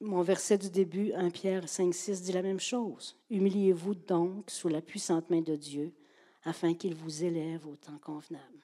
Mon 0.00 0.22
verset 0.22 0.56
du 0.56 0.70
début, 0.70 1.12
1 1.12 1.28
Pierre 1.28 1.68
5, 1.68 1.92
6, 1.92 2.22
dit 2.22 2.32
la 2.32 2.40
même 2.40 2.58
chose. 2.58 3.16
Humiliez-vous 3.28 3.94
donc 3.94 4.50
sous 4.50 4.68
la 4.68 4.80
puissante 4.80 5.28
main 5.28 5.42
de 5.42 5.56
Dieu, 5.56 5.92
afin 6.44 6.72
qu'il 6.72 6.94
vous 6.94 7.22
élève 7.22 7.66
au 7.66 7.76
temps 7.76 7.98
convenable. 7.98 8.60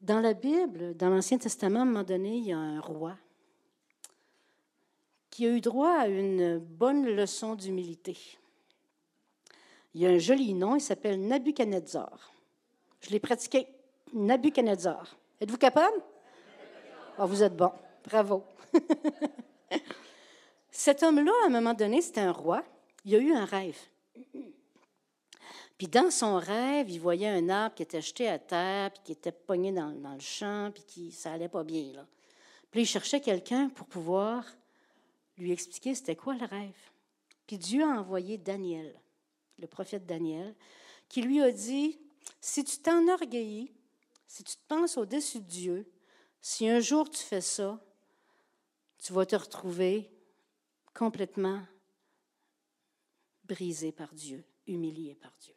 Dans 0.00 0.20
la 0.20 0.34
Bible, 0.34 0.96
dans 0.96 1.10
l'Ancien 1.10 1.38
Testament, 1.38 1.80
à 1.80 1.82
un 1.82 1.86
moment 1.86 2.04
donné, 2.04 2.36
il 2.36 2.44
y 2.44 2.52
a 2.52 2.58
un 2.58 2.80
roi 2.80 3.16
qui 5.30 5.46
a 5.46 5.50
eu 5.50 5.60
droit 5.60 5.94
à 5.94 6.08
une 6.08 6.58
bonne 6.58 7.06
leçon 7.06 7.56
d'humilité. 7.56 8.16
Il 9.94 10.06
a 10.06 10.10
un 10.10 10.18
joli 10.18 10.54
nom, 10.54 10.76
il 10.76 10.80
s'appelle 10.80 11.20
Nabuchodonosor. 11.26 12.32
Je 13.00 13.10
l'ai 13.10 13.18
pratiqué. 13.18 13.66
Nabuchodonosor. 14.12 15.16
Êtes-vous 15.40 15.58
capable? 15.58 16.02
Oh, 17.18 17.26
vous 17.26 17.42
êtes 17.42 17.56
bon. 17.56 17.70
Bravo. 18.04 18.42
Cet 20.70 21.02
homme-là, 21.02 21.32
à 21.44 21.46
un 21.46 21.50
moment 21.50 21.74
donné, 21.74 22.00
c'était 22.00 22.22
un 22.22 22.32
roi. 22.32 22.64
Il 23.04 23.14
a 23.14 23.18
eu 23.18 23.32
un 23.32 23.44
rêve. 23.44 23.78
Puis 25.76 25.88
dans 25.88 26.10
son 26.10 26.36
rêve, 26.36 26.88
il 26.88 27.00
voyait 27.00 27.28
un 27.28 27.48
arbre 27.48 27.74
qui 27.74 27.82
était 27.82 28.00
jeté 28.00 28.28
à 28.28 28.38
terre, 28.38 28.92
puis 28.92 29.02
qui 29.04 29.12
était 29.12 29.32
pogné 29.32 29.72
dans, 29.72 29.90
le 29.90 30.20
champ, 30.20 30.70
puis 30.72 30.84
qui 30.84 31.12
ça 31.12 31.32
allait 31.32 31.48
pas 31.48 31.64
bien. 31.64 32.06
Puis 32.70 32.82
il 32.82 32.86
cherchait 32.86 33.20
quelqu'un 33.20 33.68
pour 33.68 33.86
pouvoir 33.86 34.46
lui 35.36 35.52
expliquer 35.52 35.94
c'était 35.94 36.16
quoi 36.16 36.34
le 36.34 36.46
rêve. 36.46 36.90
Puis 37.46 37.58
Dieu 37.58 37.82
a 37.82 37.98
envoyé 37.98 38.38
Daniel, 38.38 38.94
le 39.58 39.66
prophète 39.66 40.06
Daniel, 40.06 40.54
qui 41.08 41.20
lui 41.20 41.42
a 41.42 41.50
dit, 41.50 41.98
si 42.40 42.64
tu 42.64 42.78
t'enorgueillis, 42.78 43.72
si 44.26 44.44
tu 44.44 44.54
te 44.54 44.66
penses 44.68 44.96
au-dessus 44.96 45.40
de 45.40 45.48
Dieu, 45.48 45.92
si 46.42 46.68
un 46.68 46.80
jour 46.80 47.08
tu 47.08 47.22
fais 47.22 47.40
ça, 47.40 47.80
tu 48.98 49.12
vas 49.12 49.24
te 49.24 49.36
retrouver 49.36 50.10
complètement 50.92 51.62
brisé 53.44 53.92
par 53.92 54.12
Dieu, 54.12 54.44
humilié 54.66 55.14
par 55.14 55.32
Dieu. 55.40 55.54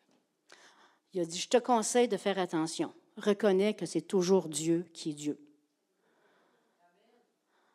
Il 1.13 1.21
a 1.21 1.25
dit, 1.25 1.39
je 1.39 1.49
te 1.49 1.57
conseille 1.57 2.07
de 2.07 2.17
faire 2.17 2.37
attention. 2.37 2.93
Reconnais 3.17 3.73
que 3.73 3.85
c'est 3.85 4.01
toujours 4.01 4.47
Dieu 4.47 4.85
qui 4.93 5.09
est 5.11 5.13
Dieu. 5.13 5.39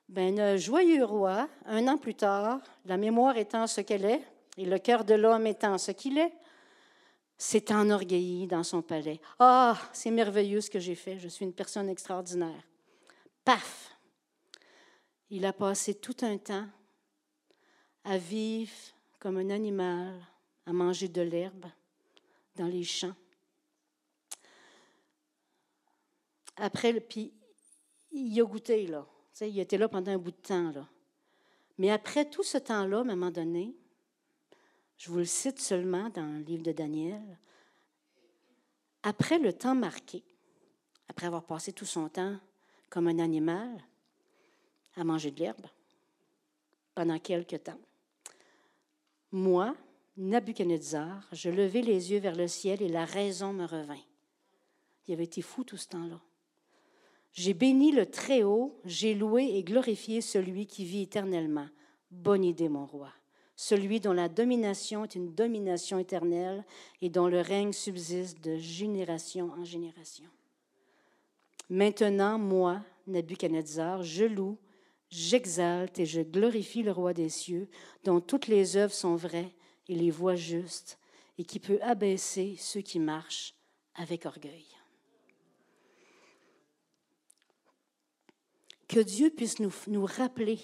Ben, 0.09 0.57
joyeux 0.57 1.05
roi, 1.05 1.49
un 1.67 1.89
an 1.89 1.97
plus 1.97 2.15
tard, 2.15 2.61
la 2.85 2.97
mémoire 2.97 3.37
étant 3.37 3.67
ce 3.67 3.81
qu'elle 3.81 4.05
est, 4.05 4.23
et 4.57 4.65
le 4.65 4.79
cœur 4.79 5.05
de 5.05 5.15
l'homme 5.15 5.47
étant 5.47 5.79
ce 5.79 5.93
qu'il 5.93 6.19
est, 6.19 6.35
s'est 7.39 7.73
enorgueilli 7.73 8.47
dans 8.47 8.63
son 8.63 8.83
palais. 8.83 9.21
Ah, 9.39 9.79
c'est 9.93 10.11
merveilleux 10.11 10.61
ce 10.61 10.71
que 10.71 10.81
j'ai 10.81 10.95
fait, 10.95 11.19
je 11.19 11.29
suis 11.29 11.45
une 11.45 11.55
personne 11.55 11.89
extraordinaire. 11.89 12.70
Paf! 13.45 13.97
Il 15.31 15.45
a 15.47 15.53
passé 15.53 15.95
tout 15.95 16.17
un 16.23 16.39
temps 16.39 16.69
à 18.05 18.19
vivre 18.19 18.73
comme 19.19 19.37
un 19.37 19.51
animal, 19.51 20.21
à 20.67 20.73
manger 20.73 21.09
de 21.09 21.23
l'herbe 21.23 21.67
dans 22.57 22.67
les 22.67 22.85
champs. 22.85 23.15
Après, 26.57 26.99
puis 27.01 27.33
il 28.11 28.41
a 28.41 28.45
goûté, 28.45 28.87
là. 28.87 29.07
il 29.41 29.59
était 29.59 29.79
là 29.79 29.89
pendant 29.89 30.13
un 30.13 30.19
bout 30.19 30.33
de 30.33 30.37
temps, 30.37 30.71
là. 30.73 30.87
Mais 31.79 31.91
après 31.91 32.29
tout 32.29 32.43
ce 32.43 32.59
temps-là, 32.59 32.99
à 32.99 33.01
un 33.01 33.05
moment 33.05 33.31
donné, 33.31 33.75
je 34.99 35.11
vous 35.11 35.19
le 35.19 35.25
cite 35.25 35.61
seulement 35.61 36.11
dans 36.11 36.27
le 36.27 36.41
livre 36.41 36.63
de 36.63 36.73
Daniel, 36.73 37.39
après 39.03 39.39
le 39.39 39.53
temps 39.53 39.75
marqué, 39.75 40.23
après 41.09 41.27
avoir 41.27 41.47
passé 41.47 41.73
tout 41.73 41.87
son 41.87 42.09
temps 42.11 42.39
comme 42.91 43.09
un 43.09 43.19
animal 43.19 43.71
à 44.97 45.05
manger 45.05 45.31
de 45.31 45.41
l'herbe 45.41 45.67
pendant 46.95 47.19
quelque 47.19 47.57
temps, 47.57 47.81
moi, 49.33 49.77
Nabuchodonosor, 50.17 51.23
je 51.33 51.51
levai 51.51 51.83
les 51.83 52.11
yeux 52.11 52.19
vers 52.19 52.35
le 52.35 52.49
ciel 52.49 52.83
et 52.83 52.89
la 52.89 53.05
raison 53.05 53.53
me 53.53 53.65
revint. 53.65 54.03
Il 55.07 55.15
avait 55.15 55.25
été 55.25 55.41
fou 55.41 55.65
tout 55.65 55.77
ce 55.77 55.89
temps-là. 55.89 56.21
J'ai 57.33 57.55
béni 57.55 57.93
le 57.93 58.07
Très-Haut, 58.07 58.81
j'ai 58.85 59.15
loué 59.15 59.45
et 59.55 59.63
glorifié 59.63 60.21
celui 60.21 60.67
qui 60.67 60.85
vit 60.85 61.03
éternellement. 61.03 61.69
Bonne 62.11 62.45
idée, 62.45 62.69
mon 62.69 62.87
roi. 62.87 63.13
Celui 63.55 64.01
dont 64.01 64.13
la 64.13 64.29
domination 64.29 65.05
est 65.05 65.15
une 65.15 65.35
domination 65.35 65.99
éternelle 65.99 66.65
et 67.01 67.09
dont 67.09 67.29
le 67.29 67.41
règne 67.41 67.73
subsiste 67.73 68.41
de 68.43 68.57
génération 68.57 69.53
en 69.53 69.65
génération. 69.65 70.27
Maintenant, 71.71 72.39
moi, 72.39 72.83
Nabuchodonosor, 73.07 74.03
je 74.03 74.25
loue, 74.27 74.59
j'exalte 75.09 75.99
et 75.99 76.07
je 76.07 76.21
glorifie 76.21 76.83
le 76.83 76.93
roi 76.93 77.15
des 77.15 77.31
cieux, 77.31 77.69
dont 78.05 78.21
toutes 78.21 78.49
les 78.49 78.77
œuvres 78.77 78.93
sont 78.93 79.17
vraies 79.17 79.55
et 79.89 79.95
les 79.95 80.11
voies 80.11 80.35
justes, 80.35 80.99
et 81.39 81.45
qui 81.45 81.59
peut 81.59 81.79
abaisser 81.81 82.57
ceux 82.59 82.83
qui 82.83 82.99
marchent 82.99 83.55
avec 83.95 84.27
orgueil. 84.27 84.67
que 88.91 89.01
Dieu 89.01 89.31
puisse 89.31 89.61
nous, 89.61 89.73
nous 89.87 90.05
rappeler 90.05 90.59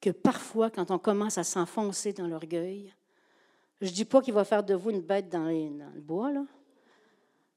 que 0.00 0.10
parfois, 0.10 0.68
quand 0.68 0.90
on 0.90 0.98
commence 0.98 1.38
à 1.38 1.44
s'enfoncer 1.44 2.12
dans 2.12 2.26
l'orgueil, 2.26 2.92
je 3.80 3.86
ne 3.86 3.92
dis 3.92 4.04
pas 4.04 4.20
qu'il 4.20 4.34
va 4.34 4.44
faire 4.44 4.64
de 4.64 4.74
vous 4.74 4.90
une 4.90 5.00
bête 5.00 5.28
dans, 5.28 5.44
le 5.44 6.00
bois, 6.00 6.32
là, 6.32 6.44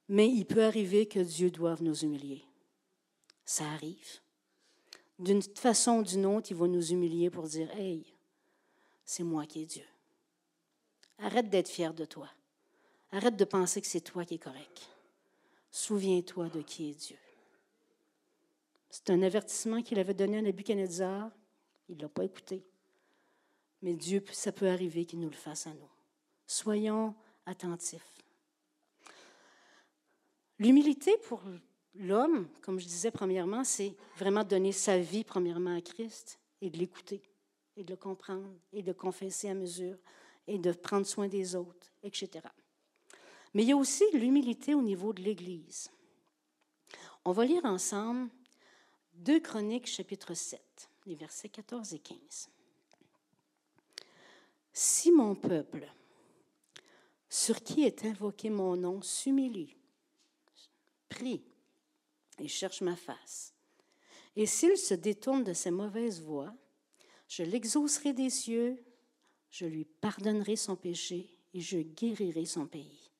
mais 0.09 0.27
il 0.29 0.45
peut 0.45 0.63
arriver 0.63 1.07
que 1.07 1.19
Dieu 1.19 1.49
doive 1.49 1.81
nous 1.81 2.03
humilier. 2.03 2.43
Ça 3.45 3.65
arrive. 3.71 4.19
D'une 5.19 5.41
façon 5.41 5.99
ou 5.99 6.03
d'une 6.03 6.25
autre, 6.25 6.51
il 6.51 6.57
va 6.57 6.67
nous 6.67 6.91
humilier 6.91 7.29
pour 7.29 7.47
dire 7.47 7.69
Hey, 7.71 8.05
c'est 9.05 9.23
moi 9.23 9.45
qui 9.45 9.61
est 9.61 9.65
Dieu. 9.65 9.85
Arrête 11.19 11.49
d'être 11.49 11.69
fier 11.69 11.93
de 11.93 12.05
toi. 12.05 12.29
Arrête 13.11 13.35
de 13.35 13.45
penser 13.45 13.79
que 13.79 13.87
c'est 13.87 14.01
toi 14.01 14.25
qui 14.25 14.35
es 14.35 14.39
correct. 14.39 14.89
Souviens-toi 15.71 16.49
de 16.49 16.61
qui 16.61 16.89
est 16.89 16.95
Dieu. 16.95 17.17
C'est 18.89 19.09
un 19.09 19.21
avertissement 19.21 19.81
qu'il 19.81 19.99
avait 19.99 20.13
donné 20.13 20.37
à 20.37 20.41
Nebuchadnezzar. 20.41 21.31
Il 21.89 21.97
ne 21.97 22.01
l'a 22.03 22.09
pas 22.09 22.25
écouté. 22.25 22.63
Mais 23.81 23.95
Dieu, 23.95 24.23
ça 24.31 24.51
peut 24.51 24.69
arriver 24.69 25.05
qu'il 25.05 25.19
nous 25.19 25.29
le 25.29 25.35
fasse 25.35 25.67
à 25.67 25.73
nous. 25.73 25.89
Soyons 26.47 27.15
attentifs. 27.45 28.22
L'humilité 30.63 31.17
pour 31.17 31.41
l'homme, 31.93 32.47
comme 32.61 32.79
je 32.79 32.85
disais 32.85 33.11
premièrement, 33.11 33.65
c'est 33.65 33.93
vraiment 34.15 34.45
donner 34.45 34.71
sa 34.71 34.97
vie 34.97 35.25
premièrement 35.25 35.75
à 35.75 35.81
Christ 35.81 36.39
et 36.61 36.69
de 36.69 36.77
l'écouter 36.77 37.21
et 37.75 37.83
de 37.83 37.89
le 37.89 37.97
comprendre 37.97 38.47
et 38.71 38.81
de 38.81 38.93
confesser 38.93 39.49
à 39.49 39.55
mesure 39.55 39.97
et 40.47 40.57
de 40.57 40.71
prendre 40.71 41.05
soin 41.05 41.27
des 41.27 41.57
autres, 41.57 41.91
etc. 42.01 42.47
Mais 43.53 43.63
il 43.63 43.69
y 43.69 43.71
a 43.73 43.75
aussi 43.75 44.05
l'humilité 44.13 44.73
au 44.73 44.81
niveau 44.81 45.11
de 45.11 45.21
l'Église. 45.21 45.91
On 47.25 47.33
va 47.33 47.43
lire 47.43 47.65
ensemble 47.65 48.29
2 49.15 49.41
Chroniques 49.41 49.87
chapitre 49.87 50.33
7, 50.33 50.61
les 51.07 51.15
versets 51.15 51.49
14 51.49 51.93
et 51.93 51.99
15. 51.99 52.49
Si 54.71 55.11
mon 55.11 55.35
peuple, 55.35 55.91
sur 57.27 57.61
qui 57.61 57.83
est 57.83 58.05
invoqué 58.05 58.49
mon 58.49 58.77
nom, 58.77 59.01
s'humilie, 59.01 59.75
prie 61.13 61.43
et 62.39 62.47
cherche 62.47 62.81
ma 62.81 62.95
face, 62.95 63.53
et 64.35 64.45
s'il 64.45 64.77
se 64.77 64.93
détourne 64.95 65.43
de 65.43 65.53
ses 65.53 65.71
mauvaises 65.71 66.21
voies, 66.21 66.53
je 67.27 67.43
l'exaucerai 67.43 68.13
des 68.13 68.29
cieux, 68.29 68.83
je 69.49 69.65
lui 69.65 69.85
pardonnerai 69.85 70.55
son 70.55 70.75
péché 70.75 71.37
et 71.53 71.61
je 71.61 71.77
guérirai 71.77 72.45
son 72.45 72.65
pays. 72.65 73.11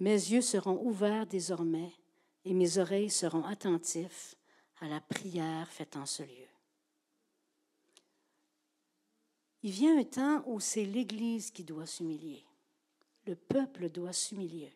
Mes 0.00 0.14
yeux 0.14 0.40
seront 0.40 0.84
ouverts 0.84 1.26
désormais 1.26 1.92
et 2.44 2.54
mes 2.54 2.78
oreilles 2.78 3.10
seront 3.10 3.44
attentifs 3.44 4.34
à 4.80 4.88
la 4.88 5.00
prière 5.00 5.70
faite 5.70 5.96
en 5.96 6.06
ce 6.06 6.24
lieu. 6.24 6.48
Il 9.62 9.70
vient 9.70 9.96
un 9.96 10.04
temps 10.04 10.42
où 10.46 10.58
c'est 10.58 10.84
l'Église 10.84 11.52
qui 11.52 11.62
doit 11.62 11.86
s'humilier. 11.86 12.44
Le 13.26 13.36
peuple 13.36 13.88
doit 13.90 14.12
s'humilier. 14.12 14.74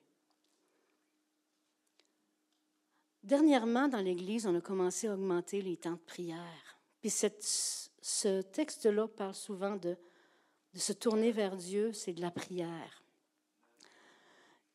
Dernièrement, 3.26 3.88
dans 3.88 4.00
l'Église, 4.00 4.46
on 4.46 4.54
a 4.54 4.60
commencé 4.60 5.08
à 5.08 5.14
augmenter 5.14 5.60
les 5.60 5.76
temps 5.76 5.94
de 5.94 6.06
prière. 6.06 6.78
Puis 7.00 7.10
ce 7.10 8.40
texte-là 8.40 9.08
parle 9.08 9.34
souvent 9.34 9.74
de, 9.74 9.96
de 10.74 10.78
se 10.78 10.92
tourner 10.92 11.32
vers 11.32 11.56
Dieu, 11.56 11.92
c'est 11.92 12.12
de 12.12 12.20
la 12.20 12.30
prière. 12.30 13.02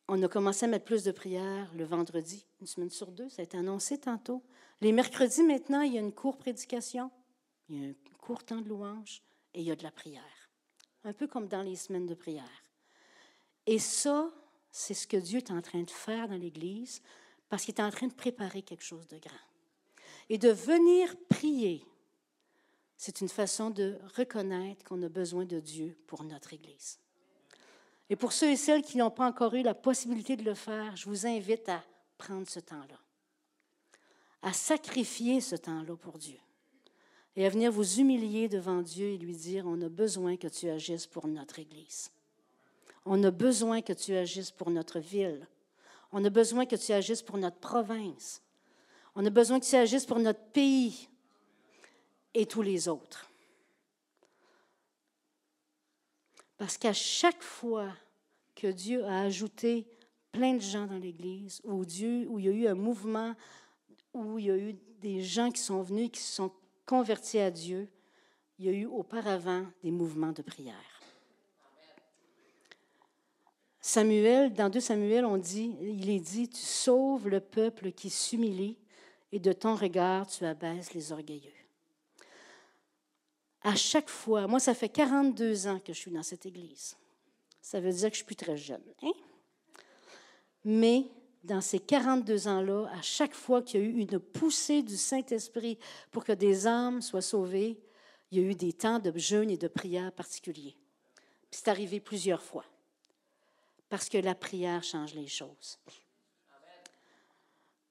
On 0.06 0.22
a 0.22 0.28
commencé 0.28 0.66
à 0.66 0.68
mettre 0.68 0.84
plus 0.84 1.02
de 1.02 1.12
prières 1.12 1.72
le 1.74 1.84
vendredi, 1.84 2.44
une 2.60 2.66
semaine 2.66 2.90
sur 2.90 3.10
deux, 3.10 3.30
ça 3.30 3.40
a 3.40 3.44
été 3.44 3.56
annoncé 3.56 3.96
tantôt. 3.96 4.42
Les 4.82 4.92
mercredis, 4.92 5.42
maintenant, 5.42 5.80
il 5.80 5.94
y 5.94 5.96
a 5.96 6.02
une 6.02 6.12
courte 6.12 6.40
prédication, 6.40 7.10
il 7.70 7.80
y 7.80 7.86
a 7.86 7.88
un 7.88 7.94
court 8.18 8.44
temps 8.44 8.60
de 8.60 8.68
louange 8.68 9.22
et 9.54 9.62
il 9.62 9.66
y 9.66 9.70
a 9.70 9.76
de 9.76 9.82
la 9.82 9.90
prière. 9.90 10.50
Un 11.04 11.14
peu 11.14 11.26
comme 11.26 11.48
dans 11.48 11.62
les 11.62 11.76
semaines 11.76 12.06
de 12.06 12.14
prière. 12.14 12.62
Et 13.64 13.78
ça, 13.78 14.30
c'est 14.70 14.92
ce 14.92 15.06
que 15.06 15.16
Dieu 15.16 15.38
est 15.38 15.50
en 15.50 15.62
train 15.62 15.84
de 15.84 15.90
faire 15.90 16.28
dans 16.28 16.36
l'Église 16.36 17.00
parce 17.52 17.66
qu'il 17.66 17.74
est 17.74 17.82
en 17.82 17.90
train 17.90 18.06
de 18.06 18.14
préparer 18.14 18.62
quelque 18.62 18.82
chose 18.82 19.06
de 19.08 19.18
grand. 19.18 19.36
Et 20.30 20.38
de 20.38 20.48
venir 20.48 21.14
prier, 21.28 21.84
c'est 22.96 23.20
une 23.20 23.28
façon 23.28 23.68
de 23.68 23.98
reconnaître 24.16 24.82
qu'on 24.86 25.02
a 25.02 25.10
besoin 25.10 25.44
de 25.44 25.60
Dieu 25.60 25.94
pour 26.06 26.24
notre 26.24 26.54
Église. 26.54 26.98
Et 28.08 28.16
pour 28.16 28.32
ceux 28.32 28.52
et 28.52 28.56
celles 28.56 28.80
qui 28.80 28.96
n'ont 28.96 29.10
pas 29.10 29.28
encore 29.28 29.52
eu 29.52 29.60
la 29.60 29.74
possibilité 29.74 30.34
de 30.34 30.44
le 30.44 30.54
faire, 30.54 30.96
je 30.96 31.04
vous 31.04 31.26
invite 31.26 31.68
à 31.68 31.84
prendre 32.16 32.48
ce 32.48 32.58
temps-là 32.58 32.98
à 34.40 34.54
sacrifier 34.54 35.42
ce 35.42 35.56
temps-là 35.56 35.94
pour 35.94 36.16
Dieu 36.16 36.38
et 37.36 37.44
à 37.44 37.50
venir 37.50 37.70
vous 37.70 38.00
humilier 38.00 38.48
devant 38.48 38.80
Dieu 38.80 39.08
et 39.08 39.18
lui 39.18 39.36
dire, 39.36 39.66
on 39.66 39.78
a 39.82 39.90
besoin 39.90 40.38
que 40.38 40.48
tu 40.48 40.70
agisses 40.70 41.06
pour 41.06 41.28
notre 41.28 41.58
Église. 41.58 42.10
On 43.04 43.22
a 43.24 43.30
besoin 43.30 43.82
que 43.82 43.92
tu 43.92 44.14
agisses 44.14 44.50
pour 44.50 44.70
notre 44.70 45.00
ville. 45.00 45.46
On 46.12 46.24
a 46.24 46.30
besoin 46.30 46.66
que 46.66 46.76
tu 46.76 46.92
agisses 46.92 47.22
pour 47.22 47.38
notre 47.38 47.58
province. 47.58 48.42
On 49.14 49.24
a 49.24 49.30
besoin 49.30 49.58
que 49.58 49.64
tu 49.64 49.74
agisses 49.74 50.06
pour 50.06 50.18
notre 50.18 50.44
pays 50.52 51.08
et 52.34 52.46
tous 52.46 52.62
les 52.62 52.88
autres. 52.88 53.30
Parce 56.58 56.78
qu'à 56.78 56.92
chaque 56.92 57.42
fois 57.42 57.92
que 58.54 58.68
Dieu 58.68 59.04
a 59.04 59.22
ajouté 59.22 59.86
plein 60.30 60.54
de 60.54 60.60
gens 60.60 60.86
dans 60.86 60.98
l'Église, 60.98 61.60
où 61.64 61.84
Dieu, 61.84 62.26
où 62.28 62.38
il 62.38 62.44
y 62.44 62.48
a 62.48 62.52
eu 62.52 62.66
un 62.68 62.74
mouvement, 62.74 63.34
où 64.14 64.38
il 64.38 64.46
y 64.46 64.50
a 64.50 64.56
eu 64.56 64.74
des 65.00 65.22
gens 65.22 65.50
qui 65.50 65.60
sont 65.60 65.82
venus, 65.82 66.10
qui 66.10 66.20
se 66.20 66.34
sont 66.34 66.52
convertis 66.86 67.38
à 67.38 67.50
Dieu, 67.50 67.88
il 68.58 68.66
y 68.66 68.68
a 68.68 68.72
eu 68.72 68.86
auparavant 68.86 69.66
des 69.82 69.90
mouvements 69.90 70.32
de 70.32 70.42
prière. 70.42 70.91
Samuel, 73.84 74.52
dans 74.52 74.68
2 74.68 74.78
Samuel, 74.78 75.24
on 75.24 75.36
dit, 75.36 75.74
il 75.80 76.08
est 76.08 76.20
dit, 76.20 76.48
tu 76.48 76.60
sauves 76.60 77.28
le 77.28 77.40
peuple 77.40 77.90
qui 77.90 78.10
s'humilie 78.10 78.78
et 79.32 79.40
de 79.40 79.52
ton 79.52 79.74
regard, 79.74 80.28
tu 80.28 80.44
abaisses 80.44 80.94
les 80.94 81.10
orgueilleux. 81.10 81.50
À 83.62 83.74
chaque 83.74 84.08
fois, 84.08 84.46
moi, 84.46 84.60
ça 84.60 84.74
fait 84.74 84.88
42 84.88 85.66
ans 85.66 85.80
que 85.80 85.92
je 85.92 85.98
suis 85.98 86.12
dans 86.12 86.22
cette 86.22 86.46
église. 86.46 86.96
Ça 87.60 87.80
veut 87.80 87.92
dire 87.92 88.08
que 88.08 88.14
je 88.14 88.18
suis 88.18 88.24
plus 88.24 88.36
très 88.36 88.56
jeune. 88.56 88.82
Hein? 89.02 89.12
Mais 90.64 91.06
dans 91.42 91.60
ces 91.60 91.80
42 91.80 92.46
ans-là, 92.46 92.88
à 92.92 93.02
chaque 93.02 93.34
fois 93.34 93.62
qu'il 93.62 93.80
y 93.80 93.82
a 93.82 93.86
eu 93.86 93.98
une 93.98 94.20
poussée 94.20 94.82
du 94.82 94.96
Saint-Esprit 94.96 95.76
pour 96.12 96.24
que 96.24 96.32
des 96.32 96.68
âmes 96.68 97.02
soient 97.02 97.20
sauvées, 97.20 97.80
il 98.30 98.38
y 98.38 98.44
a 98.44 98.48
eu 98.48 98.54
des 98.54 98.72
temps 98.72 99.00
de 99.00 99.12
jeûne 99.18 99.50
et 99.50 99.56
de 99.56 99.66
prière 99.66 100.12
particuliers. 100.12 100.76
C'est 101.50 101.66
arrivé 101.66 101.98
plusieurs 101.98 102.42
fois. 102.42 102.64
Parce 103.92 104.08
que 104.08 104.16
la 104.16 104.34
prière 104.34 104.82
change 104.82 105.12
les 105.12 105.26
choses. 105.26 105.78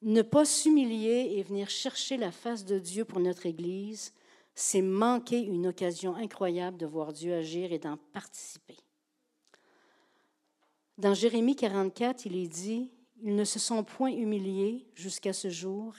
Ne 0.01 0.23
pas 0.23 0.45
s'humilier 0.45 1.35
et 1.35 1.43
venir 1.43 1.69
chercher 1.69 2.17
la 2.17 2.31
face 2.31 2.65
de 2.65 2.79
Dieu 2.79 3.05
pour 3.05 3.19
notre 3.19 3.45
Église, 3.45 4.11
c'est 4.55 4.81
manquer 4.81 5.37
une 5.37 5.67
occasion 5.67 6.15
incroyable 6.15 6.77
de 6.77 6.87
voir 6.87 7.13
Dieu 7.13 7.35
agir 7.35 7.71
et 7.71 7.77
d'en 7.77 7.97
participer. 8.13 8.77
Dans 10.97 11.13
Jérémie 11.13 11.55
44, 11.55 12.25
il 12.25 12.35
est 12.35 12.47
dit, 12.47 12.89
Ils 13.21 13.35
ne 13.35 13.45
se 13.45 13.59
sont 13.59 13.83
point 13.83 14.09
humiliés 14.09 14.87
jusqu'à 14.95 15.33
ce 15.33 15.51
jour, 15.51 15.93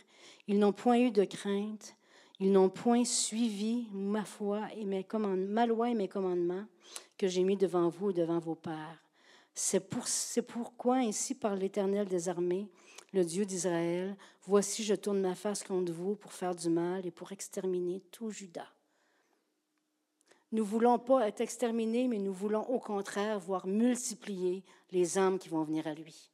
ils 0.49 0.59
n'ont 0.59 0.73
point 0.73 0.99
eu 0.99 1.13
de 1.13 1.23
crainte, 1.23 1.95
ils 2.41 2.51
n'ont 2.51 2.71
point 2.71 3.05
suivi 3.05 3.87
ma 3.93 4.25
foi 4.25 4.67
et 4.75 4.85
mes 4.85 5.07
ma 5.47 5.65
loi 5.65 5.91
et 5.91 5.95
mes 5.95 6.09
commandements 6.09 6.67
que 7.17 7.29
j'ai 7.29 7.45
mis 7.45 7.57
devant 7.57 7.89
vous 7.89 8.11
et 8.11 8.15
devant 8.15 8.41
vos 8.41 8.57
pères. 8.57 8.99
C'est 9.55 9.81
pour, 9.81 10.05
pourquoi 10.49 10.97
ainsi 10.97 11.35
par 11.35 11.57
l'Éternel 11.57 12.09
des 12.09 12.29
armées, 12.29 12.69
le 13.13 13.25
Dieu 13.25 13.45
d'Israël, 13.45 14.17
voici 14.45 14.83
je 14.83 14.95
tourne 14.95 15.21
ma 15.21 15.35
face 15.35 15.63
contre 15.63 15.93
vous 15.93 16.17
pour 16.17 16.33
faire 16.33 16.55
du 16.55 16.71
mal 16.71 17.05
et 17.05 17.11
pour 17.11 17.33
exterminer 17.33 18.01
tout 18.11 18.31
Judas. 18.31 18.73
Nous 20.53 20.65
ne 20.65 20.69
voulons 20.69 20.99
pas 20.99 21.29
être 21.29 21.41
exterminés, 21.41 22.09
mais 22.09 22.19
nous 22.19 22.33
voulons 22.33 22.69
au 22.69 22.79
contraire 22.79 23.39
voir 23.39 23.67
multiplier 23.67 24.65
les 24.91 25.19
âmes 25.19 25.39
qui 25.39 25.49
vont 25.49 25.65
venir 25.65 25.87
à 25.87 25.95
lui. 25.95 26.31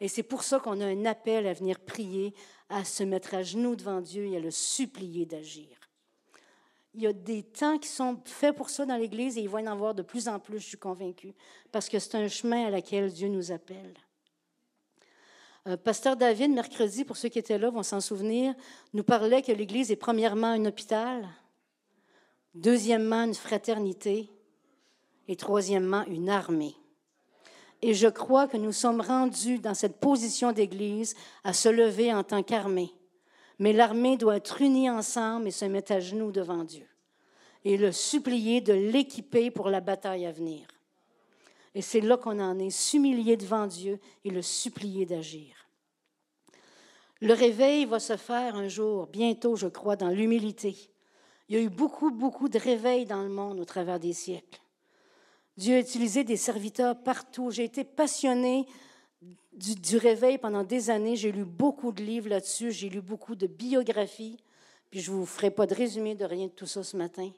Et 0.00 0.08
c'est 0.08 0.22
pour 0.22 0.42
ça 0.42 0.60
qu'on 0.60 0.80
a 0.80 0.86
un 0.86 1.04
appel 1.04 1.46
à 1.46 1.52
venir 1.52 1.78
prier, 1.78 2.34
à 2.70 2.84
se 2.84 3.02
mettre 3.02 3.34
à 3.34 3.42
genoux 3.42 3.76
devant 3.76 4.00
Dieu 4.00 4.24
et 4.26 4.36
à 4.36 4.40
le 4.40 4.50
supplier 4.50 5.26
d'agir. 5.26 5.79
Il 6.94 7.02
y 7.02 7.06
a 7.06 7.12
des 7.12 7.44
temps 7.44 7.78
qui 7.78 7.88
sont 7.88 8.20
faits 8.24 8.56
pour 8.56 8.68
ça 8.68 8.84
dans 8.84 8.96
l'Église 8.96 9.38
et 9.38 9.42
il 9.42 9.48
va 9.48 9.60
y 9.60 9.68
en 9.68 9.72
avoir 9.72 9.94
de 9.94 10.02
plus 10.02 10.26
en 10.26 10.40
plus, 10.40 10.58
je 10.58 10.66
suis 10.66 10.78
convaincue, 10.78 11.34
parce 11.70 11.88
que 11.88 11.98
c'est 11.98 12.16
un 12.16 12.26
chemin 12.26 12.66
à 12.66 12.70
laquelle 12.70 13.12
Dieu 13.12 13.28
nous 13.28 13.52
appelle. 13.52 13.94
Euh, 15.68 15.76
Pasteur 15.76 16.16
David, 16.16 16.50
mercredi, 16.50 17.04
pour 17.04 17.16
ceux 17.16 17.28
qui 17.28 17.38
étaient 17.38 17.58
là, 17.58 17.70
vont 17.70 17.82
s'en 17.82 18.00
souvenir, 18.00 18.54
nous 18.92 19.04
parlait 19.04 19.42
que 19.42 19.52
l'Église 19.52 19.92
est 19.92 19.96
premièrement 19.96 20.48
un 20.48 20.64
hôpital, 20.64 21.28
deuxièmement 22.54 23.24
une 23.24 23.34
fraternité 23.34 24.28
et 25.28 25.36
troisièmement 25.36 26.04
une 26.06 26.28
armée. 26.28 26.74
Et 27.82 27.94
je 27.94 28.08
crois 28.08 28.48
que 28.48 28.56
nous 28.56 28.72
sommes 28.72 29.00
rendus 29.00 29.58
dans 29.58 29.74
cette 29.74 30.00
position 30.00 30.52
d'Église 30.52 31.14
à 31.44 31.52
se 31.52 31.68
lever 31.68 32.12
en 32.12 32.24
tant 32.24 32.42
qu'armée 32.42 32.92
mais 33.60 33.74
l'armée 33.74 34.16
doit 34.16 34.38
être 34.38 34.62
unie 34.62 34.90
ensemble 34.90 35.46
et 35.46 35.52
se 35.52 35.66
mettre 35.66 35.92
à 35.92 36.00
genoux 36.00 36.32
devant 36.32 36.64
Dieu 36.64 36.86
et 37.64 37.76
le 37.76 37.92
supplier 37.92 38.62
de 38.62 38.72
l'équiper 38.72 39.50
pour 39.50 39.68
la 39.68 39.80
bataille 39.80 40.24
à 40.24 40.32
venir. 40.32 40.66
Et 41.74 41.82
c'est 41.82 42.00
là 42.00 42.16
qu'on 42.16 42.40
en 42.40 42.58
est, 42.58 42.70
s'humilier 42.70 43.36
devant 43.36 43.66
Dieu 43.66 44.00
et 44.24 44.30
le 44.30 44.40
supplier 44.40 45.04
d'agir. 45.04 45.68
Le 47.20 47.34
réveil 47.34 47.84
va 47.84 48.00
se 48.00 48.16
faire 48.16 48.56
un 48.56 48.66
jour, 48.66 49.06
bientôt, 49.06 49.56
je 49.56 49.66
crois, 49.66 49.94
dans 49.94 50.08
l'humilité. 50.08 50.74
Il 51.48 51.56
y 51.56 51.58
a 51.58 51.62
eu 51.62 51.68
beaucoup, 51.68 52.10
beaucoup 52.10 52.48
de 52.48 52.58
réveils 52.58 53.04
dans 53.04 53.22
le 53.22 53.28
monde 53.28 53.60
au 53.60 53.66
travers 53.66 54.00
des 54.00 54.14
siècles. 54.14 54.62
Dieu 55.58 55.76
a 55.76 55.80
utilisé 55.80 56.24
des 56.24 56.38
serviteurs 56.38 56.98
partout. 57.02 57.50
J'ai 57.50 57.64
été 57.64 57.84
passionnée 57.84 58.66
du, 59.60 59.96
réveil 59.96 60.38
pendant 60.38 60.64
des 60.64 60.90
années. 60.90 61.16
J'ai 61.16 61.32
lu 61.32 61.44
beaucoup 61.44 61.92
de 61.92 62.02
livres 62.02 62.28
là-dessus, 62.28 62.72
j'ai 62.72 62.88
lu 62.88 63.00
beaucoup 63.00 63.34
de 63.34 63.46
biographies, 63.46 64.38
puis 64.90 65.00
je 65.00 65.12
ne 65.12 65.16
vous 65.16 65.26
ferai 65.26 65.50
pas 65.50 65.66
de 65.66 65.74
résumé 65.74 66.14
de 66.14 66.24
rien 66.24 66.46
de 66.46 66.52
tout 66.52 66.66
ça 66.66 66.82
ce 66.82 66.96
matin. 66.96 67.30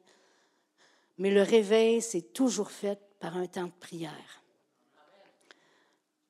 Mais 1.19 1.31
le 1.31 1.43
réveil, 1.43 2.01
c'est 2.01 2.33
toujours 2.33 2.71
fait 2.71 2.99
par 3.21 3.37
un 3.37 3.47
temps 3.47 3.67
de 3.67 3.73
prière. 3.81 4.43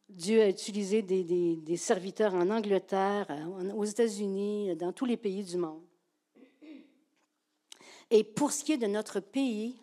Dieu 0.08 0.42
a 0.42 0.48
utilisé 0.48 1.00
des, 1.00 1.24
des 1.56 1.76
serviteurs 1.76 2.34
en 2.34 2.50
Angleterre, 2.50 3.26
aux 3.74 3.84
États-Unis, 3.84 4.76
dans 4.76 4.92
tous 4.92 5.06
les 5.06 5.16
pays 5.16 5.42
du 5.42 5.56
monde. 5.56 5.80
Et 8.10 8.24
pour 8.24 8.52
ce 8.52 8.62
qui 8.62 8.72
est 8.72 8.78
de 8.78 8.86
notre 8.86 9.20
pays, 9.20 9.80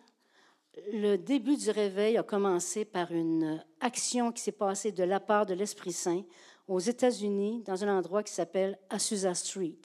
le 0.92 1.16
début 1.16 1.56
du 1.56 1.70
réveil 1.70 2.16
a 2.16 2.22
commencé 2.22 2.84
par 2.84 3.12
une 3.12 3.64
action 3.80 4.32
qui 4.32 4.42
s'est 4.42 4.52
passée 4.52 4.92
de 4.92 5.04
la 5.04 5.20
part 5.20 5.46
de 5.46 5.54
l'Esprit 5.54 5.92
Saint 5.92 6.22
aux 6.68 6.78
États-Unis, 6.78 7.62
dans 7.66 7.82
un 7.84 7.98
endroit 7.98 8.22
qui 8.22 8.32
s'appelle 8.32 8.78
Azusa 8.88 9.34
Street. 9.34 9.80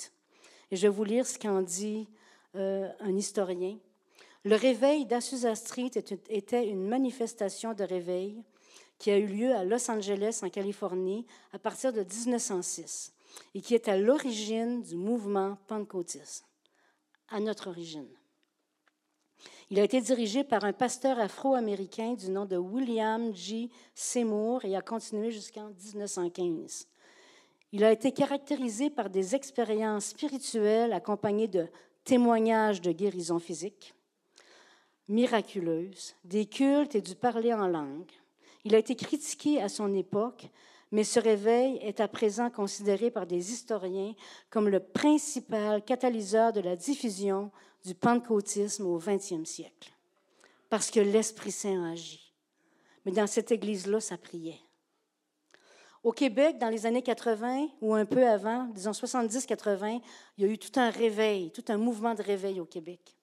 Et 0.69 0.76
je 0.76 0.84
vais 0.84 0.93
vous 0.93 1.04
lire 1.04 1.26
ce 1.26 1.39
qu'en 1.39 1.62
dit 1.62 2.08
euh, 2.56 2.88
un 3.00 3.15
historien. 3.15 3.78
Le 4.43 4.56
réveil 4.56 5.06
d'Azusa 5.06 5.56
Street 5.56 5.91
était 6.30 6.67
une 6.67 6.88
manifestation 6.88 7.74
de 7.74 7.84
réveil 7.84 8.43
qui 9.00 9.10
a 9.10 9.17
eu 9.17 9.26
lieu 9.26 9.54
à 9.54 9.63
Los 9.63 9.89
Angeles, 9.89 10.41
en 10.43 10.50
Californie, 10.50 11.26
à 11.52 11.60
partir 11.60 11.91
de 11.91 12.02
1906, 12.02 13.13
et 13.56 13.62
qui 13.62 13.74
est 13.74 13.88
à 13.88 13.98
l'origine 13.98 14.84
du 14.84 14.95
mouvement 14.95 15.58
pentecôtiste, 15.67 16.45
à 17.30 17.39
notre 17.39 17.67
origine. 17.69 18.08
Il 19.71 19.80
a 19.80 19.84
été 19.84 19.99
dirigé 19.99 20.43
par 20.43 20.63
un 20.63 20.73
pasteur 20.73 21.19
afro-américain 21.19 22.13
du 22.13 22.30
nom 22.30 22.45
de 22.45 22.56
William 22.56 23.34
G. 23.34 23.71
Seymour 23.95 24.63
et 24.63 24.75
a 24.75 24.82
continué 24.82 25.32
jusqu'en 25.32 25.69
1915. 25.69 26.88
Il 27.71 27.84
a 27.84 27.91
été 27.91 28.12
caractérisé 28.12 28.91
par 28.91 29.10
des 29.10 29.34
expériences 29.34 30.06
spirituelles 30.08 30.93
accompagnées 30.93 31.47
de 31.47 31.67
témoignages 32.04 32.80
de 32.80 32.91
guérison 32.91 33.39
physique, 33.39 33.95
miraculeuses, 35.08 36.13
des 36.23 36.45
cultes 36.45 36.93
et 36.93 37.01
du 37.01 37.15
parler 37.15 37.51
en 37.51 37.67
langue. 37.67 38.12
Il 38.65 38.75
a 38.75 38.78
été 38.78 38.95
critiqué 38.95 39.63
à 39.63 39.67
son 39.67 39.95
époque, 39.95 40.47
mais 40.91 41.04
ce 41.04 41.19
réveil 41.19 41.80
est 41.82 42.01
à 42.01 42.08
présent 42.08 42.51
considéré 42.51 43.10
par 43.10 43.25
des 43.25 43.51
historiens 43.51 44.13
comme 44.51 44.69
le 44.69 44.80
principal 44.80 45.84
catalyseur 45.84 46.54
de 46.54 46.62
la 46.62 46.75
diffusion 46.75 47.51
du 47.86 47.93
pentecôtisme 47.93 48.88
au 48.88 49.00
20e 49.00 49.45
siècle, 49.45 49.91
parce 50.69 50.89
que 50.89 51.00
l'Esprit 51.00 51.52
Saint 51.52 51.84
a 51.86 51.91
agi. 51.91 52.34
Mais 53.06 53.12
dans 53.12 53.28
cette 53.28 53.52
église-là, 53.52 54.00
ça 54.00 54.17
priait. 54.17 54.60
Au 56.04 56.12
Québec, 56.12 56.58
dans 56.58 56.69
les 56.69 56.86
années 56.86 57.04
80 57.04 57.67
ou 57.82 57.93
un 57.93 58.06
peu 58.06 58.28
avant, 58.28 58.65
disons 58.65 58.91
70-80, 58.91 60.02
il 60.38 60.45
y 60.45 60.48
a 60.48 60.52
eu 60.52 60.58
tout 60.58 60.80
un 60.80 60.89
réveil, 60.89 61.52
tout 61.52 61.65
un 61.67 61.78
mouvement 61.78 62.15
de 62.15 62.21
réveil 62.21 62.60
au 62.60 62.65
Québec. 62.65 63.15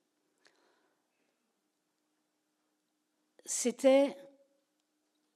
C'était 3.44 4.16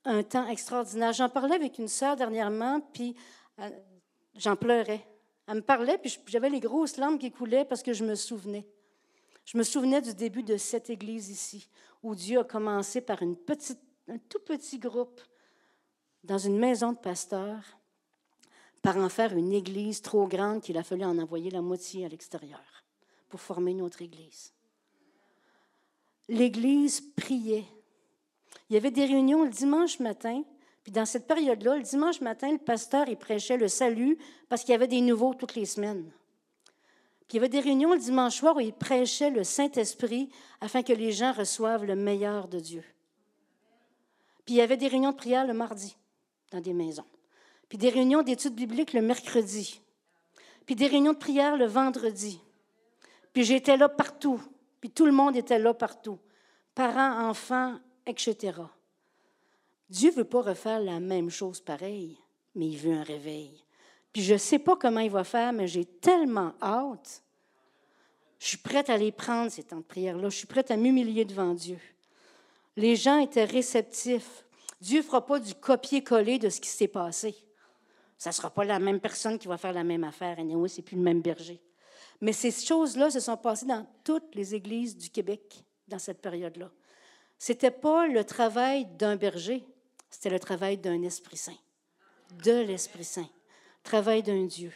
un 0.05 0.23
temps 0.23 0.47
extraordinaire. 0.49 1.13
J'en 1.13 1.29
parlais 1.29 1.57
avec 1.57 1.79
une 1.79 1.89
sœur 1.89 2.17
dernièrement, 2.17 2.81
puis 2.81 3.17
euh, 3.59 3.71
j'en 4.37 4.55
pleurais. 4.55 5.07
Elle 5.49 5.57
me 5.57 5.63
parlait, 5.63 5.99
puis 5.99 6.19
j'avais 6.27 6.51
les 6.51 6.61
grosses 6.61 6.97
larmes 6.97 7.19
qui 7.19 7.31
coulaient 7.31 7.65
parce 7.65 7.83
que 7.83 7.93
je 7.93 8.05
me 8.05 8.15
souvenais. 8.15 8.67
Je 9.47 9.57
me 9.57 9.63
souvenais 9.63 10.03
du 10.03 10.13
début 10.13 10.43
de 10.43 10.57
cette 10.57 10.91
église 10.91 11.31
ici, 11.31 11.69
où 12.03 12.15
Dieu 12.17 12.41
a 12.41 12.45
commencé 12.45 13.01
par 13.01 13.23
un 13.23 13.35
tout 13.35 14.41
petit 14.45 14.79
groupe 14.79 15.21
dans 16.25 16.37
une 16.37 16.59
maison 16.59 16.93
de 16.93 16.99
pasteur, 16.99 17.79
par 18.83 18.97
en 18.97 19.09
faire 19.09 19.37
une 19.37 19.53
église 19.53 20.03
trop 20.03 20.27
grande 20.27 20.61
qu'il 20.61 20.77
a 20.77 20.83
fallu 20.83 21.05
en 21.05 21.19
envoyer 21.19 21.51
la 21.51 21.63
moitié 21.63 22.05
à 22.05 22.09
l'extérieur 22.09 22.85
pour 23.29 23.41
former 23.41 23.71
une 23.71 23.83
autre 23.83 24.03
église. 24.03 24.53
L'église 26.29 27.01
priait. 27.01 27.65
Il 28.69 28.75
y 28.75 28.77
avait 28.77 28.91
des 28.91 29.05
réunions 29.05 29.45
le 29.45 29.51
dimanche 29.51 30.01
matin, 30.01 30.43
puis 30.83 30.91
dans 30.91 31.07
cette 31.07 31.29
période-là, 31.29 31.77
le 31.77 31.83
dimanche 31.83 32.21
matin, 32.21 32.51
le 32.51 32.59
pasteur 32.59 33.09
il 33.09 33.17
prêchait 33.17 33.57
le 33.57 33.69
salut 33.69 34.19
parce 34.49 34.63
qu'il 34.63 34.73
y 34.73 34.75
avait 34.75 34.89
des 34.89 35.01
nouveaux 35.01 35.35
toutes 35.35 35.55
les 35.55 35.67
semaines. 35.67 36.11
Puis 37.29 37.37
il 37.39 37.41
y 37.41 37.45
avait 37.45 37.49
des 37.49 37.61
réunions 37.61 37.93
le 37.93 37.99
dimanche 37.99 38.37
soir 38.37 38.57
où 38.57 38.61
il 38.61 38.73
prêchait 38.73 39.31
le 39.31 39.43
Saint-Esprit 39.43 40.31
afin 40.61 40.83
que 40.83 40.93
les 40.93 41.11
gens 41.11 41.33
reçoivent 41.33 41.85
le 41.85 41.97
meilleur 41.97 42.47
de 42.47 42.61
Dieu. 42.61 42.85
Puis 44.45 44.55
il 44.55 44.59
y 44.59 44.61
avait 44.61 44.77
des 44.77 44.87
réunions 44.87 45.11
de 45.11 45.17
prière 45.17 45.45
le 45.45 45.53
mardi 45.53 45.97
dans 46.53 46.61
des 46.61 46.73
maisons. 46.73 47.05
Puis 47.69 47.79
des 47.79 47.89
réunions 47.89 48.23
d'études 48.23 48.55
bibliques 48.55 48.93
le 48.93 49.03
mercredi. 49.03 49.81
Puis 50.67 50.77
des 50.77 50.87
réunions 50.87 51.15
de 51.15 51.19
prière 51.19 51.57
le 51.57 51.67
vendredi. 51.67 52.41
Puis 53.33 53.43
j'étais 53.45 53.77
là 53.77 53.89
partout. 53.89 54.41
Puis 54.81 54.91
tout 54.91 55.05
le 55.05 55.13
monde 55.13 55.37
était 55.37 55.59
là 55.59 55.75
partout. 55.75 56.19
Parents, 56.77 57.29
enfants, 57.29 57.77
etc. 58.07 58.53
Dieu 59.91 60.11
ne 60.11 60.17
veut 60.17 60.25
pas 60.25 60.43
refaire 60.43 60.81
la 60.81 61.01
même 61.01 61.31
chose 61.31 61.61
pareille, 61.61 62.19
mais 62.55 62.69
il 62.69 62.77
veut 62.77 62.95
un 62.95 63.03
réveil. 63.03 63.66
Puis 64.17 64.25
je 64.25 64.33
ne 64.33 64.39
sais 64.39 64.59
pas 64.59 64.77
comment 64.77 65.01
il 65.01 65.11
va 65.11 65.25
faire, 65.25 65.53
mais 65.53 65.67
j'ai 65.67 65.85
tellement 65.85 66.55
hâte. 66.63 67.23
Je 68.39 68.47
suis 68.47 68.57
prête 68.57 68.89
à 68.89 68.97
les 68.97 69.13
prendre, 69.13 69.51
ces 69.51 69.63
temps 69.63 69.77
de 69.77 69.83
prière-là. 69.83 70.31
Je 70.31 70.39
suis 70.39 70.47
prête 70.47 70.71
à 70.71 70.79
m'humilier 70.79 71.27
devant 71.27 71.53
Dieu. 71.53 71.79
Les 72.79 72.97
gens 72.97 73.19
étaient 73.19 73.45
réceptifs. 73.45 74.47
Dieu 74.81 75.01
ne 75.01 75.05
fera 75.05 75.27
pas 75.27 75.39
du 75.39 75.55
copier-coller 75.55 76.39
de 76.39 76.49
ce 76.49 76.63
qui 76.63 76.71
s'est 76.71 76.89
passé. 76.89 77.37
Ça 78.17 78.31
ne 78.31 78.33
sera 78.33 78.49
pas 78.49 78.65
la 78.65 78.79
même 78.79 79.01
personne 79.01 79.39
qui 79.39 79.49
va 79.49 79.59
faire 79.59 79.75
la 79.75 79.85
même 79.85 80.05
affaire. 80.05 80.39
Et 80.39 80.41
anyway, 80.41 80.71
ce 80.71 80.79
n'est 80.79 80.83
plus 80.85 80.97
le 80.97 81.03
même 81.03 81.21
berger. 81.21 81.61
Mais 82.23 82.33
ces 82.33 82.51
choses-là 82.51 83.11
se 83.11 83.21
sont 83.21 83.37
passées 83.37 83.67
dans 83.67 83.87
toutes 84.03 84.35
les 84.35 84.55
églises 84.55 84.97
du 84.97 85.11
Québec 85.11 85.63
dans 85.89 85.99
cette 85.99 86.23
période-là. 86.23 86.71
Ce 87.39 87.53
n'était 87.53 87.71
pas 87.71 88.07
le 88.07 88.25
travail 88.25 88.87
d'un 88.97 89.17
berger, 89.17 89.63
c'était 90.09 90.31
le 90.31 90.41
travail 90.41 90.79
d'un 90.79 91.03
Esprit 91.03 91.37
Saint, 91.37 91.59
de 92.43 92.63
l'Esprit 92.63 93.05
Saint, 93.05 93.29
travail 93.87 94.23
d'un 94.23 94.45
Dieu. 94.45 94.73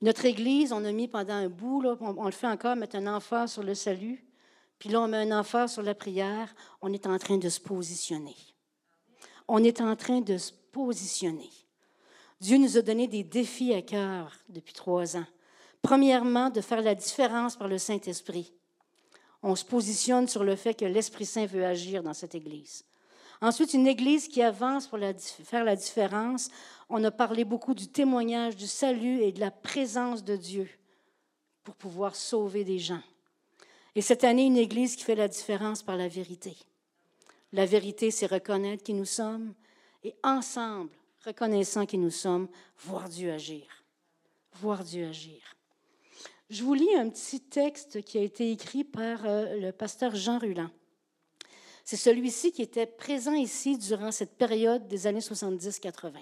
Notre 0.00 0.24
Église, 0.24 0.72
on 0.72 0.84
a 0.84 0.92
mis 0.92 1.08
pendant 1.08 1.34
un 1.34 1.48
bout, 1.48 1.80
là, 1.80 1.96
on, 2.00 2.24
le 2.24 2.30
fait 2.32 2.46
encore, 2.46 2.76
mettre 2.76 2.96
un 2.96 3.06
emphase 3.06 3.52
sur 3.52 3.62
le 3.62 3.74
salut, 3.74 4.24
puis 4.78 4.88
là, 4.88 5.00
on 5.00 5.08
met 5.08 5.18
un 5.18 5.38
emphase 5.38 5.72
sur 5.72 5.82
la 5.82 5.94
prière. 5.94 6.54
On 6.80 6.92
est 6.92 7.06
en 7.06 7.18
train 7.18 7.36
de 7.36 7.48
se 7.48 7.60
positionner. 7.60 8.36
On 9.48 9.62
est 9.64 9.80
en 9.80 9.96
train 9.96 10.20
de 10.20 10.38
se 10.38 10.52
positionner. 10.72 11.50
Dieu 12.40 12.58
nous 12.58 12.76
a 12.76 12.82
donné 12.82 13.08
des 13.08 13.24
défis 13.24 13.74
à 13.74 13.82
cœur 13.82 14.32
depuis 14.48 14.74
trois 14.74 15.16
ans. 15.16 15.26
Premièrement, 15.82 16.50
de 16.50 16.60
faire 16.60 16.82
la 16.82 16.94
différence 16.94 17.56
par 17.56 17.66
le 17.66 17.78
Saint-Esprit. 17.78 18.52
On 19.42 19.56
se 19.56 19.64
positionne 19.64 20.28
sur 20.28 20.44
le 20.44 20.54
fait 20.54 20.74
que 20.74 20.84
l'Esprit 20.84 21.26
Saint 21.26 21.46
veut 21.46 21.64
agir 21.64 22.02
dans 22.02 22.14
cette 22.14 22.34
Église. 22.36 22.84
Ensuite, 23.40 23.74
une 23.74 23.86
Église 23.86 24.26
qui 24.28 24.42
avance 24.42 24.86
pour 24.86 24.98
faire 25.44 25.64
la 25.64 25.76
différence. 25.76 26.50
On 26.88 27.02
a 27.04 27.10
parlé 27.10 27.44
beaucoup 27.44 27.74
du 27.74 27.88
témoignage, 27.88 28.56
du 28.56 28.66
salut 28.66 29.22
et 29.22 29.32
de 29.32 29.40
la 29.40 29.50
présence 29.50 30.24
de 30.24 30.36
Dieu 30.36 30.68
pour 31.62 31.76
pouvoir 31.76 32.16
sauver 32.16 32.64
des 32.64 32.78
gens. 32.78 33.02
Et 33.94 34.00
cette 34.00 34.24
année, 34.24 34.46
une 34.46 34.56
Église 34.56 34.96
qui 34.96 35.04
fait 35.04 35.14
la 35.14 35.28
différence 35.28 35.82
par 35.82 35.96
la 35.96 36.08
vérité. 36.08 36.56
La 37.52 37.66
vérité, 37.66 38.10
c'est 38.10 38.26
reconnaître 38.26 38.82
qui 38.82 38.94
nous 38.94 39.04
sommes 39.04 39.54
et 40.04 40.14
ensemble, 40.22 40.90
reconnaissant 41.24 41.86
qui 41.86 41.98
nous 41.98 42.10
sommes, 42.10 42.48
voir 42.78 43.08
Dieu 43.08 43.32
agir. 43.32 43.84
Voir 44.54 44.82
Dieu 44.82 45.06
agir. 45.06 45.40
Je 46.50 46.64
vous 46.64 46.74
lis 46.74 46.94
un 46.96 47.10
petit 47.10 47.40
texte 47.40 48.02
qui 48.02 48.18
a 48.18 48.22
été 48.22 48.50
écrit 48.50 48.84
par 48.84 49.26
euh, 49.26 49.56
le 49.58 49.70
pasteur 49.70 50.14
Jean 50.14 50.38
Ruland. 50.38 50.70
C'est 51.88 51.96
celui-ci 51.96 52.52
qui 52.52 52.60
était 52.60 52.84
présent 52.84 53.32
ici 53.32 53.78
durant 53.78 54.12
cette 54.12 54.36
période 54.36 54.86
des 54.88 55.06
années 55.06 55.20
70-80. 55.20 56.18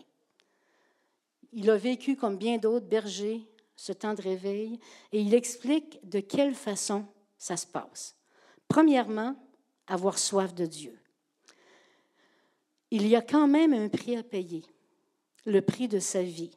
Il 1.55 1.69
a 1.71 1.77
vécu 1.77 2.15
comme 2.15 2.37
bien 2.37 2.59
d'autres 2.59 2.87
bergers 2.87 3.45
ce 3.75 3.93
temps 3.93 4.15
de 4.15 4.23
réveil 4.23 4.79
et 5.11 5.21
il 5.21 5.35
explique 5.35 5.99
de 6.09 6.21
quelle 6.21 6.55
façon 6.55 7.05
ça 7.37 7.57
se 7.57 7.67
passe. 7.67 8.15
Premièrement, 8.69 9.35
avoir 9.89 10.21
soif 10.21 10.55
de 10.55 10.67
Dieu. 10.67 10.97
Il 12.93 13.05
y 13.09 13.17
a 13.17 13.21
quand 13.21 13.49
même 13.49 13.73
un 13.73 13.89
prix 13.89 14.15
à 14.15 14.23
payer, 14.23 14.63
le 15.47 15.63
prix 15.63 15.89
de 15.89 15.99
sa 15.99 16.23
vie. 16.23 16.57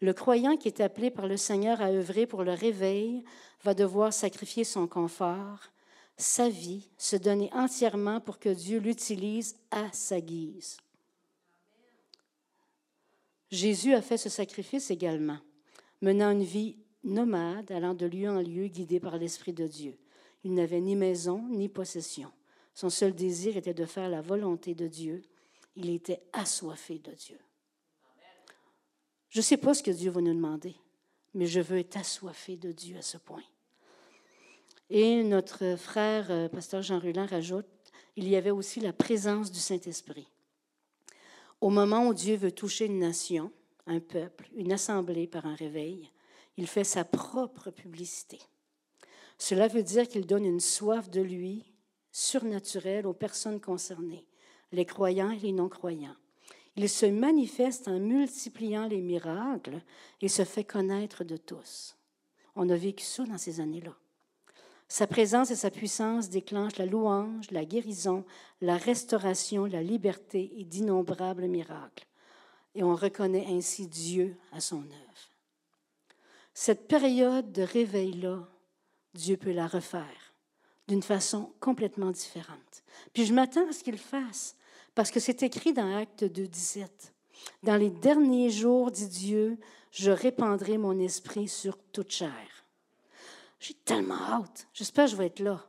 Le 0.00 0.12
croyant 0.12 0.56
qui 0.56 0.66
est 0.66 0.80
appelé 0.80 1.12
par 1.12 1.28
le 1.28 1.36
Seigneur 1.36 1.80
à 1.80 1.90
œuvrer 1.90 2.26
pour 2.26 2.42
le 2.42 2.54
réveil 2.54 3.22
va 3.62 3.74
devoir 3.74 4.12
sacrifier 4.12 4.64
son 4.64 4.88
confort, 4.88 5.70
sa 6.16 6.48
vie, 6.48 6.88
se 6.96 7.16
donner 7.16 7.50
entièrement 7.52 8.20
pour 8.20 8.38
que 8.38 8.48
Dieu 8.48 8.78
l'utilise 8.78 9.56
à 9.70 9.90
sa 9.92 10.20
guise. 10.20 10.76
Jésus 13.50 13.94
a 13.94 14.02
fait 14.02 14.16
ce 14.16 14.28
sacrifice 14.28 14.90
également, 14.90 15.38
menant 16.00 16.30
une 16.30 16.44
vie 16.44 16.76
nomade, 17.04 17.70
allant 17.70 17.94
de 17.94 18.06
lieu 18.06 18.28
en 18.28 18.40
lieu, 18.40 18.66
guidé 18.68 19.00
par 19.00 19.18
l'Esprit 19.18 19.52
de 19.52 19.66
Dieu. 19.66 19.96
Il 20.42 20.54
n'avait 20.54 20.80
ni 20.80 20.96
maison 20.96 21.46
ni 21.48 21.68
possession. 21.68 22.30
Son 22.74 22.90
seul 22.90 23.14
désir 23.14 23.56
était 23.56 23.74
de 23.74 23.86
faire 23.86 24.08
la 24.08 24.20
volonté 24.20 24.74
de 24.74 24.88
Dieu. 24.88 25.22
Il 25.76 25.90
était 25.90 26.22
assoiffé 26.32 26.98
de 26.98 27.12
Dieu. 27.12 27.38
Je 29.30 29.38
ne 29.38 29.42
sais 29.42 29.56
pas 29.56 29.74
ce 29.74 29.82
que 29.82 29.90
Dieu 29.90 30.10
va 30.10 30.20
nous 30.20 30.34
demander, 30.34 30.76
mais 31.34 31.46
je 31.46 31.60
veux 31.60 31.78
être 31.78 31.96
assoiffé 31.96 32.56
de 32.56 32.72
Dieu 32.72 32.96
à 32.96 33.02
ce 33.02 33.18
point. 33.18 33.42
Et 34.90 35.22
notre 35.22 35.76
frère, 35.76 36.30
euh, 36.30 36.48
pasteur 36.48 36.82
Jean 36.82 36.98
Rulin, 36.98 37.26
rajoute, 37.26 37.66
il 38.16 38.28
y 38.28 38.36
avait 38.36 38.50
aussi 38.50 38.80
la 38.80 38.92
présence 38.92 39.50
du 39.50 39.58
Saint-Esprit. 39.58 40.28
Au 41.60 41.70
moment 41.70 42.06
où 42.06 42.14
Dieu 42.14 42.36
veut 42.36 42.52
toucher 42.52 42.86
une 42.86 42.98
nation, 42.98 43.50
un 43.86 44.00
peuple, 44.00 44.48
une 44.54 44.72
assemblée 44.72 45.26
par 45.26 45.46
un 45.46 45.54
réveil, 45.54 46.10
il 46.56 46.66
fait 46.66 46.84
sa 46.84 47.04
propre 47.04 47.70
publicité. 47.70 48.38
Cela 49.38 49.68
veut 49.68 49.82
dire 49.82 50.08
qu'il 50.08 50.26
donne 50.26 50.44
une 50.44 50.60
soif 50.60 51.10
de 51.10 51.20
lui 51.20 51.64
surnaturelle 52.12 53.06
aux 53.06 53.14
personnes 53.14 53.60
concernées, 53.60 54.26
les 54.70 54.84
croyants 54.84 55.30
et 55.30 55.38
les 55.38 55.52
non-croyants. 55.52 56.16
Il 56.76 56.88
se 56.88 57.06
manifeste 57.06 57.88
en 57.88 57.98
multipliant 57.98 58.86
les 58.86 59.00
miracles 59.00 59.80
et 60.20 60.28
se 60.28 60.44
fait 60.44 60.64
connaître 60.64 61.24
de 61.24 61.36
tous. 61.36 61.96
On 62.56 62.68
a 62.68 62.76
vécu 62.76 63.04
ça 63.04 63.24
dans 63.24 63.38
ces 63.38 63.60
années-là. 63.60 63.96
Sa 64.94 65.08
présence 65.08 65.50
et 65.50 65.56
sa 65.56 65.72
puissance 65.72 66.30
déclenchent 66.30 66.76
la 66.76 66.86
louange, 66.86 67.50
la 67.50 67.64
guérison, 67.64 68.24
la 68.60 68.76
restauration, 68.76 69.64
la 69.64 69.82
liberté 69.82 70.52
et 70.56 70.62
d'innombrables 70.62 71.48
miracles. 71.48 72.06
Et 72.76 72.84
on 72.84 72.94
reconnaît 72.94 73.44
ainsi 73.48 73.88
Dieu 73.88 74.36
à 74.52 74.60
son 74.60 74.82
œuvre. 74.82 75.28
Cette 76.54 76.86
période 76.86 77.50
de 77.50 77.62
réveil-là, 77.62 78.46
Dieu 79.14 79.36
peut 79.36 79.50
la 79.50 79.66
refaire 79.66 80.32
d'une 80.86 81.02
façon 81.02 81.52
complètement 81.58 82.12
différente. 82.12 82.84
Puis 83.12 83.26
je 83.26 83.34
m'attends 83.34 83.68
à 83.68 83.72
ce 83.72 83.82
qu'il 83.82 83.98
fasse, 83.98 84.54
parce 84.94 85.10
que 85.10 85.18
c'est 85.18 85.42
écrit 85.42 85.72
dans 85.72 85.92
Acte 85.96 86.22
2, 86.22 86.46
17. 86.46 87.12
Dans 87.64 87.76
les 87.76 87.90
derniers 87.90 88.50
jours, 88.50 88.92
dit 88.92 89.08
Dieu, 89.08 89.58
je 89.90 90.12
répandrai 90.12 90.78
mon 90.78 91.00
esprit 91.00 91.48
sur 91.48 91.78
toute 91.90 92.12
chair. 92.12 92.53
J'ai 93.64 93.72
tellement 93.72 94.20
hâte. 94.20 94.68
J'espère 94.74 95.06
que 95.06 95.12
je 95.12 95.16
vais 95.16 95.24
être 95.24 95.40
là. 95.40 95.64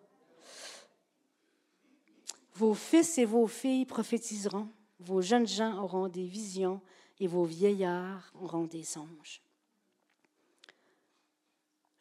Vos 2.56 2.74
fils 2.74 3.18
et 3.18 3.24
vos 3.24 3.48
filles 3.48 3.86
prophétiseront, 3.86 4.68
vos 5.00 5.22
jeunes 5.22 5.48
gens 5.48 5.82
auront 5.82 6.10
des 6.10 6.26
visions 6.26 6.82
et 7.22 7.28
vos 7.28 7.46
vieillards 7.46 8.34
auront 8.42 8.66
des 8.66 8.84
songes. 8.84 9.42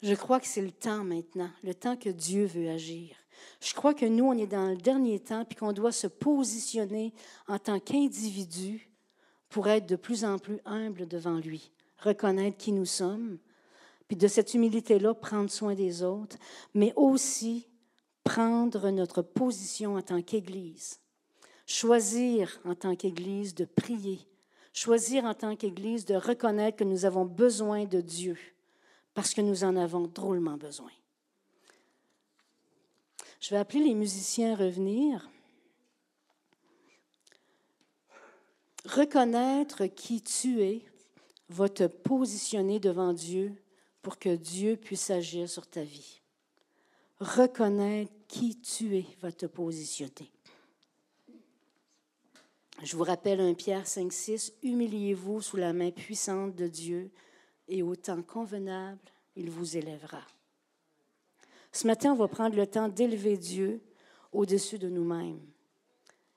Je 0.02 0.14
crois 0.14 0.40
que 0.40 0.48
c'est 0.48 0.62
le 0.62 0.72
temps 0.72 1.04
maintenant, 1.04 1.50
le 1.62 1.74
temps 1.74 1.96
que 1.96 2.10
Dieu 2.10 2.44
veut 2.44 2.70
agir. 2.70 3.14
Je 3.60 3.72
crois 3.72 3.94
que 3.94 4.04
nous, 4.04 4.24
on 4.24 4.36
est 4.36 4.48
dans 4.48 4.70
le 4.70 4.76
dernier 4.76 5.20
temps, 5.20 5.44
puis 5.44 5.56
qu'on 5.56 5.72
doit 5.72 5.92
se 5.92 6.08
positionner 6.08 7.14
en 7.46 7.60
tant 7.60 7.78
qu'individu 7.78 8.90
pour 9.48 9.68
être 9.68 9.86
de 9.86 9.94
plus 9.94 10.24
en 10.24 10.40
plus 10.40 10.60
humble 10.64 11.06
devant 11.06 11.38
lui, 11.38 11.70
reconnaître 11.98 12.56
qui 12.56 12.72
nous 12.72 12.84
sommes, 12.84 13.38
puis 14.08 14.16
de 14.16 14.28
cette 14.28 14.54
humilité-là, 14.54 15.14
prendre 15.14 15.50
soin 15.50 15.74
des 15.74 16.02
autres, 16.02 16.36
mais 16.74 16.92
aussi 16.96 17.66
prendre 18.22 18.90
notre 18.90 19.22
position 19.22 19.96
en 19.96 20.02
tant 20.02 20.22
qu'Église. 20.22 21.00
Choisir 21.66 22.60
en 22.64 22.74
tant 22.74 22.96
qu'Église 22.96 23.54
de 23.54 23.64
prier. 23.64 24.20
Choisir 24.72 25.24
en 25.24 25.34
tant 25.34 25.56
qu'Église 25.56 26.04
de 26.04 26.14
reconnaître 26.14 26.78
que 26.78 26.84
nous 26.84 27.04
avons 27.04 27.24
besoin 27.24 27.84
de 27.84 28.00
Dieu, 28.00 28.36
parce 29.14 29.32
que 29.32 29.40
nous 29.40 29.64
en 29.64 29.76
avons 29.76 30.06
drôlement 30.06 30.56
besoin. 30.56 30.90
Je 33.40 33.50
vais 33.50 33.56
appeler 33.56 33.84
les 33.84 33.94
musiciens 33.94 34.52
à 34.52 34.56
revenir. 34.56 35.30
Reconnaître 38.86 39.86
qui 39.86 40.22
tu 40.22 40.60
es 40.60 40.84
va 41.48 41.68
te 41.68 41.84
positionner 41.84 42.80
devant 42.80 43.12
Dieu 43.12 43.54
pour 44.04 44.18
que 44.18 44.36
Dieu 44.36 44.76
puisse 44.76 45.10
agir 45.10 45.48
sur 45.48 45.66
ta 45.66 45.82
vie. 45.82 46.20
Reconnaître 47.20 48.12
qui 48.28 48.60
tu 48.60 48.98
es 48.98 49.06
va 49.22 49.32
te 49.32 49.46
positionner. 49.46 50.30
Je 52.82 52.96
vous 52.96 53.04
rappelle 53.04 53.40
un 53.40 53.54
Pierre 53.54 53.86
5, 53.86 54.12
6, 54.12 54.52
humiliez-vous 54.62 55.40
sous 55.40 55.56
la 55.56 55.72
main 55.72 55.90
puissante 55.90 56.54
de 56.54 56.68
Dieu 56.68 57.10
et 57.66 57.82
au 57.82 57.96
temps 57.96 58.22
convenable, 58.22 59.00
il 59.36 59.48
vous 59.48 59.78
élèvera. 59.78 60.20
Ce 61.72 61.86
matin, 61.86 62.12
on 62.12 62.16
va 62.16 62.28
prendre 62.28 62.56
le 62.56 62.66
temps 62.66 62.88
d'élever 62.88 63.38
Dieu 63.38 63.80
au-dessus 64.32 64.78
de 64.78 64.90
nous-mêmes 64.90 65.40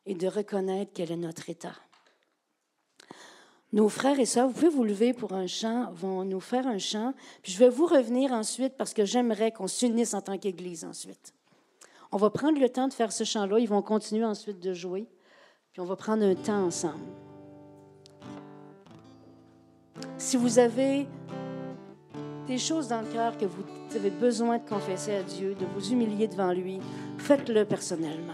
et 0.06 0.16
de 0.16 0.28
reconnaître 0.28 0.92
quel 0.94 1.12
est 1.12 1.18
notre 1.18 1.50
état. 1.50 1.76
Nos 3.74 3.90
frères 3.90 4.20
et 4.20 4.26
sœurs, 4.26 4.48
vous 4.48 4.54
pouvez 4.54 4.70
vous 4.70 4.86
lever 4.86 5.14
pour 5.14 5.34
un 5.34 5.48
chant, 5.48 5.92
vont 5.92 6.24
nous 6.24 6.40
faire 6.40 6.66
un 6.68 6.78
chant, 6.78 7.14
puis 7.42 7.52
je 7.52 7.60
vais 7.60 7.68
vous 7.68 7.86
revenir 7.86 8.32
ensuite 8.32 8.78
parce 8.78 8.94
que 8.94 9.04
j'aimerais 9.04 9.52
qu'on 9.52 9.68
s'unisse 9.68 10.14
en 10.14 10.22
tant 10.22 10.38
qu'Église 10.38 10.86
ensuite. 10.86 11.34
On 12.14 12.18
va 12.18 12.30
prendre 12.30 12.60
le 12.60 12.70
temps 12.70 12.88
de 12.88 12.94
faire 12.94 13.12
ce 13.12 13.26
chant-là, 13.26 13.60
ils 13.60 13.68
vont 13.68 13.82
continuer 13.82 14.24
ensuite 14.24 14.60
de 14.62 14.74
jouer, 14.74 15.06
puis 15.74 15.82
on 15.82 15.86
va 15.86 15.98
prendre 15.98 16.24
un 16.24 16.36
temps 16.36 16.66
ensemble. 16.66 17.04
Si 20.18 20.38
vous 20.38 20.60
avez 20.60 21.06
des 22.48 22.58
choses 22.58 22.88
dans 22.88 23.02
le 23.02 23.08
cœur 23.08 23.38
que 23.38 23.46
vous 23.46 23.64
avez 23.94 24.10
besoin 24.10 24.60
de 24.60 24.68
confesser 24.68 25.14
à 25.14 25.24
Dieu, 25.24 25.56
de 25.56 25.66
vous 25.66 25.92
humilier 25.92 26.30
devant 26.30 26.54
lui, 26.54 26.80
faites-le 27.18 27.66
personnellement. 27.66 28.34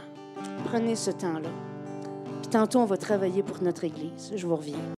Prenez 0.66 0.96
ce 0.96 1.10
temps-là. 1.10 1.50
Puis 2.42 2.52
tantôt, 2.52 2.80
on 2.80 2.86
va 2.86 2.98
travailler 2.98 3.42
pour 3.42 3.64
notre 3.64 3.84
Église. 3.84 4.32
Je 4.36 4.46
vous 4.46 4.56
reviens. 4.56 4.78